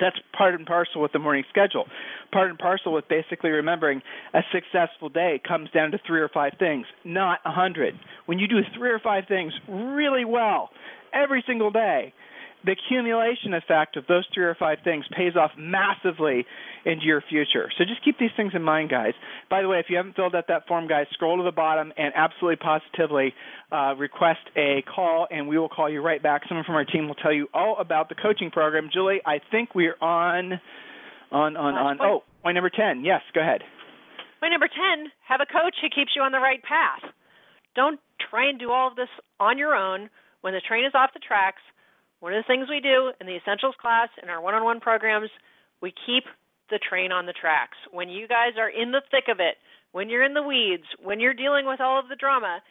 That's 0.00 0.16
part 0.36 0.54
and 0.54 0.66
parcel 0.66 1.00
with 1.00 1.12
the 1.12 1.18
morning 1.18 1.44
schedule. 1.50 1.86
Part 2.32 2.50
and 2.50 2.58
parcel 2.58 2.92
with 2.92 3.08
basically 3.08 3.50
remembering 3.50 4.02
a 4.34 4.40
successful 4.52 5.08
day 5.08 5.40
comes 5.46 5.70
down 5.70 5.90
to 5.92 5.98
three 6.06 6.20
or 6.20 6.28
five 6.28 6.52
things, 6.58 6.86
not 7.04 7.40
a 7.44 7.50
hundred. 7.50 7.94
When 8.26 8.38
you 8.38 8.48
do 8.48 8.60
three 8.76 8.90
or 8.90 8.98
five 8.98 9.24
things 9.28 9.52
really 9.68 10.24
well 10.24 10.70
every 11.12 11.44
single 11.46 11.70
day, 11.70 12.12
the 12.64 12.72
accumulation 12.72 13.54
effect 13.54 13.96
of 13.96 14.06
those 14.06 14.24
three 14.32 14.44
or 14.44 14.54
five 14.54 14.78
things 14.84 15.04
pays 15.16 15.36
off 15.36 15.50
massively 15.56 16.46
into 16.84 17.04
your 17.04 17.22
future. 17.28 17.70
So 17.78 17.84
just 17.84 18.04
keep 18.04 18.18
these 18.18 18.30
things 18.36 18.52
in 18.54 18.62
mind, 18.62 18.90
guys. 18.90 19.14
By 19.50 19.62
the 19.62 19.68
way, 19.68 19.78
if 19.78 19.86
you 19.88 19.96
haven't 19.96 20.16
filled 20.16 20.34
out 20.34 20.46
that 20.48 20.66
form, 20.66 20.88
guys, 20.88 21.06
scroll 21.12 21.36
to 21.38 21.42
the 21.42 21.52
bottom 21.52 21.92
and 21.96 22.12
absolutely 22.16 22.56
positively 22.56 23.34
uh, 23.70 23.94
request 23.96 24.40
a 24.56 24.82
call, 24.82 25.26
and 25.30 25.48
we 25.48 25.58
will 25.58 25.68
call 25.68 25.90
you 25.90 26.00
right 26.00 26.22
back. 26.22 26.42
Someone 26.48 26.64
from 26.64 26.74
our 26.74 26.84
team 26.84 27.08
will 27.08 27.16
tell 27.16 27.32
you 27.32 27.48
all 27.54 27.76
about 27.78 28.08
the 28.08 28.14
coaching 28.14 28.50
program. 28.50 28.90
Julie, 28.92 29.20
I 29.24 29.38
think 29.50 29.74
we're 29.74 29.96
on 30.00 30.60
on 31.30 31.56
on 31.56 31.74
on. 31.74 31.98
Point. 31.98 32.10
Oh, 32.10 32.22
point 32.42 32.54
number 32.54 32.70
ten. 32.70 33.04
Yes, 33.04 33.22
go 33.34 33.40
ahead. 33.40 33.62
Point 34.40 34.52
number 34.52 34.68
ten: 34.68 35.10
Have 35.28 35.40
a 35.40 35.46
coach 35.46 35.74
who 35.80 35.88
keeps 35.88 36.12
you 36.14 36.22
on 36.22 36.32
the 36.32 36.38
right 36.38 36.62
path. 36.62 37.10
Don't 37.74 37.98
try 38.30 38.48
and 38.48 38.58
do 38.58 38.70
all 38.70 38.88
of 38.88 38.96
this 38.96 39.08
on 39.40 39.58
your 39.58 39.74
own. 39.74 40.10
When 40.42 40.54
the 40.54 40.60
train 40.60 40.84
is 40.84 40.92
off 40.94 41.10
the 41.14 41.20
tracks, 41.20 41.62
one 42.22 42.32
of 42.32 42.38
the 42.38 42.46
things 42.46 42.70
we 42.70 42.78
do 42.78 43.10
in 43.18 43.26
the 43.26 43.34
essentials 43.34 43.74
class 43.82 44.06
in 44.22 44.30
our 44.30 44.40
one-on-one 44.40 44.78
programs, 44.78 45.28
we 45.82 45.90
keep 46.06 46.22
the 46.70 46.78
train 46.78 47.10
on 47.10 47.26
the 47.26 47.34
tracks. 47.34 47.76
When 47.90 48.08
you 48.08 48.28
guys 48.28 48.54
are 48.62 48.70
in 48.70 48.92
the 48.92 49.02
thick 49.10 49.26
of 49.26 49.40
it, 49.40 49.58
when 49.90 50.08
you're 50.08 50.22
in 50.22 50.32
the 50.32 50.46
weeds, 50.46 50.86
when 51.02 51.18
you're 51.18 51.34
dealing 51.34 51.66
with 51.66 51.80
all 51.80 51.98
of 51.98 52.06
the 52.06 52.14
drama, 52.14 52.62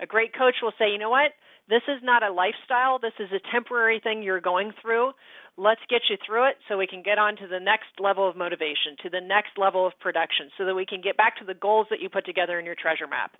a 0.00 0.06
great 0.06 0.34
coach 0.34 0.56
will 0.60 0.74
say, 0.76 0.90
"You 0.90 0.98
know 0.98 1.08
what? 1.08 1.34
This 1.68 1.86
is 1.86 2.02
not 2.02 2.24
a 2.24 2.32
lifestyle. 2.32 2.98
This 2.98 3.14
is 3.20 3.30
a 3.30 3.38
temporary 3.38 4.00
thing 4.00 4.24
you're 4.24 4.40
going 4.40 4.72
through. 4.82 5.14
Let's 5.56 5.86
get 5.88 6.10
you 6.10 6.16
through 6.26 6.50
it 6.50 6.58
so 6.66 6.76
we 6.76 6.88
can 6.88 7.02
get 7.02 7.16
on 7.16 7.36
to 7.36 7.46
the 7.46 7.60
next 7.60 8.00
level 8.00 8.28
of 8.28 8.34
motivation, 8.34 8.96
to 9.04 9.08
the 9.08 9.20
next 9.20 9.56
level 9.56 9.86
of 9.86 9.96
production, 10.00 10.50
so 10.58 10.64
that 10.64 10.74
we 10.74 10.84
can 10.84 11.00
get 11.00 11.16
back 11.16 11.36
to 11.36 11.44
the 11.44 11.54
goals 11.54 11.86
that 11.90 12.00
you 12.00 12.10
put 12.10 12.26
together 12.26 12.58
in 12.58 12.66
your 12.66 12.74
treasure 12.74 13.06
map." 13.06 13.36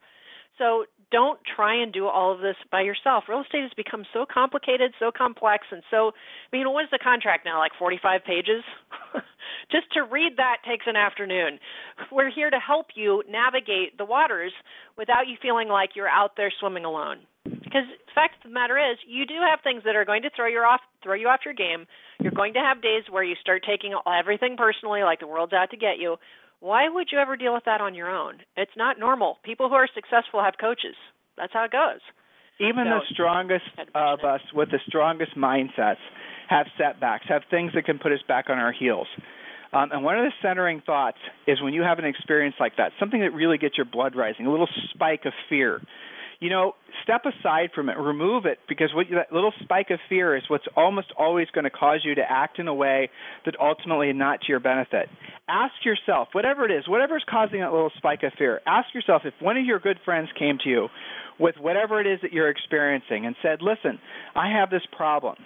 So 0.59 0.85
don't 1.13 1.39
try 1.55 1.81
and 1.81 1.93
do 1.93 2.07
all 2.07 2.33
of 2.33 2.41
this 2.41 2.57
by 2.71 2.83
yourself. 2.83 3.25
Real 3.29 3.43
estate 3.43 3.63
has 3.63 3.71
become 3.77 4.05
so 4.13 4.27
complicated, 4.27 4.93
so 4.99 5.11
complex, 5.17 5.67
and 5.71 5.83
so 5.91 6.11
I 6.53 6.57
mean, 6.57 6.71
what 6.73 6.85
is 6.85 6.91
the 6.91 6.99
contract 6.99 7.45
now? 7.45 7.59
Like 7.59 7.73
45 7.79 8.25
pages? 8.25 8.65
Just 9.71 9.93
to 9.95 10.03
read 10.03 10.37
that 10.39 10.59
takes 10.67 10.87
an 10.87 10.97
afternoon. 10.97 11.59
We're 12.11 12.31
here 12.31 12.51
to 12.51 12.59
help 12.59 12.87
you 12.95 13.23
navigate 13.29 13.99
the 13.99 14.05
waters 14.05 14.53
without 14.97 15.29
you 15.29 15.37
feeling 15.41 15.69
like 15.69 15.91
you're 15.95 16.09
out 16.09 16.33
there 16.37 16.53
swimming 16.59 16.85
alone. 16.85 17.19
Because 17.45 17.87
the 17.87 18.15
fact 18.15 18.45
of 18.45 18.51
the 18.51 18.55
matter 18.55 18.79
is, 18.79 18.99
you 19.07 19.27
do 19.27 19.35
have 19.49 19.61
things 19.63 19.83
that 19.85 19.95
are 19.95 20.05
going 20.05 20.23
to 20.23 20.31
throw 20.35 20.47
you 20.47 20.59
off, 20.59 20.81
throw 21.03 21.15
you 21.15 21.29
off 21.29 21.41
your 21.45 21.55
game. 21.55 21.87
You're 22.21 22.33
going 22.33 22.55
to 22.55 22.61
have 22.61 22.83
days 22.83 23.05
where 23.11 23.23
you 23.23 23.37
start 23.41 23.63
taking 23.69 23.95
everything 24.07 24.57
personally, 24.57 25.03
like 25.03 25.21
the 25.21 25.27
world's 25.27 25.53
out 25.53 25.71
to 25.71 25.77
get 25.77 25.99
you 25.99 26.17
why 26.67 26.89
would 26.89 27.09
you 27.13 27.19
ever 27.19 27.37
deal 27.37 27.55
with 27.55 27.65
that 27.67 27.81
on 27.81 27.95
your 27.95 28.11
own? 28.11 28.39
It's 28.57 28.77
not 28.77 28.99
normal. 28.99 29.39
People 29.45 29.69
who 29.69 29.77
are 29.77 29.89
successful 29.95 30.43
have 30.43 30.55
coaches. 30.61 30.97
That's 31.39 31.53
how 31.53 31.65
it 31.65 31.71
goes. 31.71 32.01
Even 32.59 32.87
so, 32.87 32.99
the 32.99 33.15
strongest 33.15 33.71
of 33.95 34.25
us 34.25 34.41
with 34.53 34.71
the 34.71 34.81
strongest 34.89 35.37
mindsets 35.37 36.03
have 36.49 36.67
setbacks, 36.77 37.27
have 37.29 37.43
things 37.51 37.71
that 37.75 37.85
can 37.85 38.01
put 38.01 38.11
us 38.11 38.19
back 38.27 38.47
on 38.49 38.59
our 38.59 38.73
heels. 38.73 39.07
Um, 39.73 39.93
and 39.93 40.03
one 40.03 40.19
of 40.19 40.25
the 40.25 40.33
centering 40.43 40.83
thoughts 40.85 41.19
is 41.47 41.63
when 41.63 41.73
you 41.73 41.83
have 41.83 41.99
an 42.01 42.05
experience 42.05 42.57
like 42.59 42.77
that, 42.79 42.93
something 42.99 43.21
that 43.21 43.33
really 43.33 43.59
gets 43.59 43.77
your 43.77 43.87
blood 43.87 44.17
rising, 44.17 44.47
a 44.47 44.51
little 44.51 44.69
spike 44.93 45.25
of 45.25 45.35
fear 45.49 45.81
you 46.41 46.51
know, 46.51 46.75
step 47.03 47.23
aside 47.25 47.71
from 47.75 47.89
it, 47.89 47.97
remove 47.97 48.45
it, 48.45 48.59
because 48.69 48.91
what 48.95 49.07
that 49.11 49.33
little 49.33 49.53
spike 49.63 49.91
of 49.91 49.99
fear 50.09 50.37
is 50.37 50.43
what's 50.49 50.67
almost 50.77 51.09
always 51.19 51.49
going 51.55 51.65
to 51.65 51.71
cause 51.71 52.01
you 52.05 52.15
to 52.15 52.23
act 52.29 52.59
in 52.59 52.69
a 52.69 52.75
way 52.75 53.11
that 53.45 53.55
ultimately 53.61 54.11
is 54.11 54.17
not 54.17 54.41
to 54.43 54.47
your 54.49 54.61
benefit. 54.61 55.09
Ask 55.49 55.75
yourself, 55.85 56.29
whatever 56.33 56.65
it 56.65 56.71
is, 56.71 56.89
whatever's 56.89 57.25
causing 57.29 57.61
that 57.61 57.73
little 57.73 57.93
spike 57.97 58.23
of 58.23 58.33
fear, 58.37 58.61
ask 58.67 58.95
yourself 58.95 59.23
if 59.25 59.35
one 59.41 59.57
of 59.57 59.65
your 59.65 59.79
good 59.79 59.99
friends 60.05 60.29
came 60.39 60.59
to 60.65 60.69
you 60.69 60.89
with 61.39 61.55
whatever 61.61 62.01
it 62.01 62.07
is 62.07 62.19
that 62.23 62.33
you're 62.33 62.51
experiencing 62.51 63.27
and 63.27 63.37
said, 63.43 63.63
"Listen, 63.63 63.99
I 64.35 64.51
have 64.51 64.71
this 64.71 64.85
problem." 64.97 65.37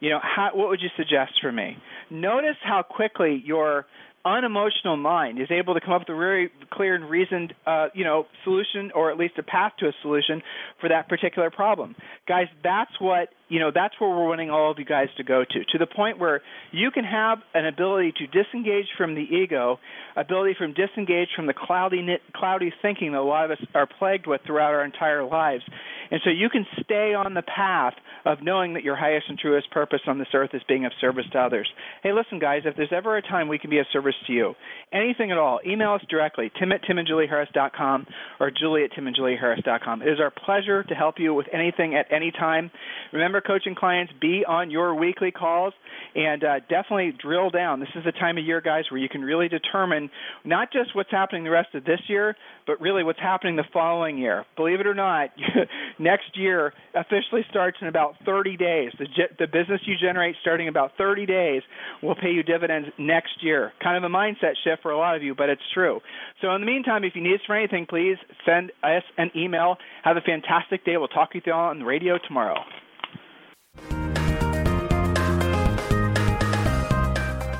You 0.00 0.10
know, 0.10 0.20
how, 0.22 0.50
what 0.52 0.68
would 0.68 0.82
you 0.82 0.90
suggest 0.96 1.32
for 1.40 1.52
me? 1.52 1.78
Notice 2.10 2.56
how 2.62 2.82
quickly 2.82 3.42
your 3.44 3.86
unemotional 4.24 4.96
mind 4.96 5.40
is 5.40 5.50
able 5.50 5.74
to 5.74 5.80
come 5.80 5.92
up 5.92 6.02
with 6.02 6.08
a 6.08 6.18
very 6.18 6.50
clear 6.70 6.94
and 6.94 7.08
reasoned, 7.08 7.54
uh, 7.66 7.88
you 7.94 8.04
know, 8.04 8.26
solution 8.42 8.90
or 8.94 9.10
at 9.10 9.18
least 9.18 9.34
a 9.38 9.42
path 9.42 9.72
to 9.78 9.86
a 9.86 9.92
solution 10.02 10.42
for 10.80 10.88
that 10.88 11.08
particular 11.08 11.50
problem. 11.50 11.94
Guys, 12.26 12.46
that's 12.62 12.92
what 13.00 13.28
you 13.54 13.60
know. 13.60 13.70
That's 13.72 13.94
where 14.00 14.10
we're 14.10 14.26
wanting 14.26 14.50
all 14.50 14.72
of 14.72 14.78
you 14.80 14.84
guys 14.84 15.06
to 15.16 15.22
go 15.22 15.44
to, 15.48 15.64
to 15.64 15.78
the 15.78 15.86
point 15.86 16.18
where 16.18 16.42
you 16.72 16.90
can 16.90 17.04
have 17.04 17.38
an 17.54 17.66
ability 17.66 18.12
to 18.18 18.26
disengage 18.26 18.86
from 18.98 19.14
the 19.14 19.22
ego, 19.22 19.78
ability 20.16 20.56
from 20.58 20.74
disengage 20.74 21.28
from 21.36 21.46
the 21.46 21.54
cloudy, 21.54 22.04
cloudy 22.34 22.72
thinking 22.82 23.12
that 23.12 23.18
a 23.18 23.22
lot 23.22 23.44
of 23.44 23.52
us 23.52 23.64
are 23.74 23.86
plagued 23.86 24.26
with 24.26 24.40
throughout 24.44 24.74
our 24.74 24.84
entire 24.84 25.24
lives, 25.24 25.62
and 26.10 26.20
so 26.24 26.30
you 26.30 26.48
can 26.48 26.66
stay 26.82 27.14
on 27.14 27.34
the 27.34 27.42
path 27.42 27.94
of 28.24 28.38
knowing 28.42 28.74
that 28.74 28.82
your 28.82 28.96
highest 28.96 29.26
and 29.28 29.38
truest 29.38 29.70
purpose 29.70 30.00
on 30.06 30.18
this 30.18 30.28
earth 30.34 30.50
is 30.54 30.62
being 30.66 30.84
of 30.84 30.92
service 31.00 31.24
to 31.32 31.38
others. 31.38 31.68
Hey, 32.02 32.12
listen, 32.12 32.38
guys, 32.38 32.62
if 32.64 32.76
there's 32.76 32.92
ever 32.92 33.16
a 33.16 33.22
time 33.22 33.48
we 33.48 33.58
can 33.58 33.70
be 33.70 33.78
of 33.78 33.86
service 33.92 34.14
to 34.26 34.32
you, 34.32 34.54
anything 34.92 35.30
at 35.30 35.38
all, 35.38 35.60
email 35.66 35.92
us 35.92 36.02
directly, 36.08 36.50
tim 36.58 36.72
at 36.72 36.82
timandjulieharris.com 36.82 38.06
or 38.40 38.50
julie 38.50 38.84
at 38.84 38.92
timandjulieharris.com. 38.92 40.02
It 40.02 40.08
is 40.08 40.20
our 40.20 40.30
pleasure 40.30 40.82
to 40.84 40.94
help 40.94 41.16
you 41.18 41.34
with 41.34 41.46
anything 41.52 41.94
at 41.94 42.06
any 42.10 42.30
time. 42.30 42.70
Remember, 43.12 43.40
coaching 43.46 43.74
clients, 43.74 44.12
be 44.20 44.44
on 44.46 44.70
your 44.70 44.94
weekly 44.94 45.30
calls 45.30 45.72
and 46.14 46.44
uh, 46.44 46.60
definitely 46.68 47.12
drill 47.20 47.50
down. 47.50 47.80
This 47.80 47.88
is 47.94 48.04
the 48.04 48.12
time 48.12 48.38
of 48.38 48.44
year, 48.44 48.60
guys, 48.60 48.84
where 48.90 49.00
you 49.00 49.08
can 49.08 49.22
really 49.22 49.48
determine 49.48 50.10
not 50.44 50.72
just 50.72 50.94
what's 50.94 51.10
happening 51.10 51.44
the 51.44 51.50
rest 51.50 51.74
of 51.74 51.84
this 51.84 52.00
year, 52.08 52.36
but 52.66 52.80
really 52.80 53.02
what's 53.02 53.18
happening 53.18 53.56
the 53.56 53.64
following 53.72 54.18
year. 54.18 54.44
Believe 54.56 54.80
it 54.80 54.86
or 54.86 54.94
not, 54.94 55.30
next 55.98 56.36
year 56.36 56.72
officially 56.94 57.44
starts 57.50 57.78
in 57.80 57.88
about 57.88 58.14
30 58.24 58.56
days. 58.56 58.92
The, 58.98 59.06
the 59.38 59.46
business 59.46 59.80
you 59.86 59.94
generate 60.00 60.36
starting 60.40 60.68
about 60.68 60.92
30 60.96 61.26
days 61.26 61.62
will 62.02 62.14
pay 62.14 62.30
you 62.30 62.42
dividends 62.42 62.88
next 62.98 63.42
year. 63.42 63.72
Kind 63.82 63.96
of 63.96 64.08
a 64.08 64.14
mindset 64.14 64.54
shift 64.62 64.82
for 64.82 64.92
a 64.92 64.98
lot 64.98 65.16
of 65.16 65.22
you, 65.22 65.34
but 65.34 65.48
it's 65.48 65.62
true. 65.72 66.00
So 66.40 66.54
in 66.54 66.60
the 66.60 66.66
meantime, 66.66 67.04
if 67.04 67.14
you 67.14 67.22
need 67.22 67.34
us 67.34 67.40
for 67.46 67.56
anything, 67.56 67.86
please 67.88 68.16
send 68.46 68.70
us 68.82 69.02
an 69.18 69.30
email. 69.36 69.76
Have 70.04 70.16
a 70.16 70.20
fantastic 70.20 70.84
day. 70.84 70.96
We'll 70.96 71.08
talk 71.08 71.32
to 71.32 71.40
you 71.44 71.52
all 71.52 71.70
on 71.70 71.80
the 71.80 71.84
radio 71.84 72.18
tomorrow. 72.18 72.60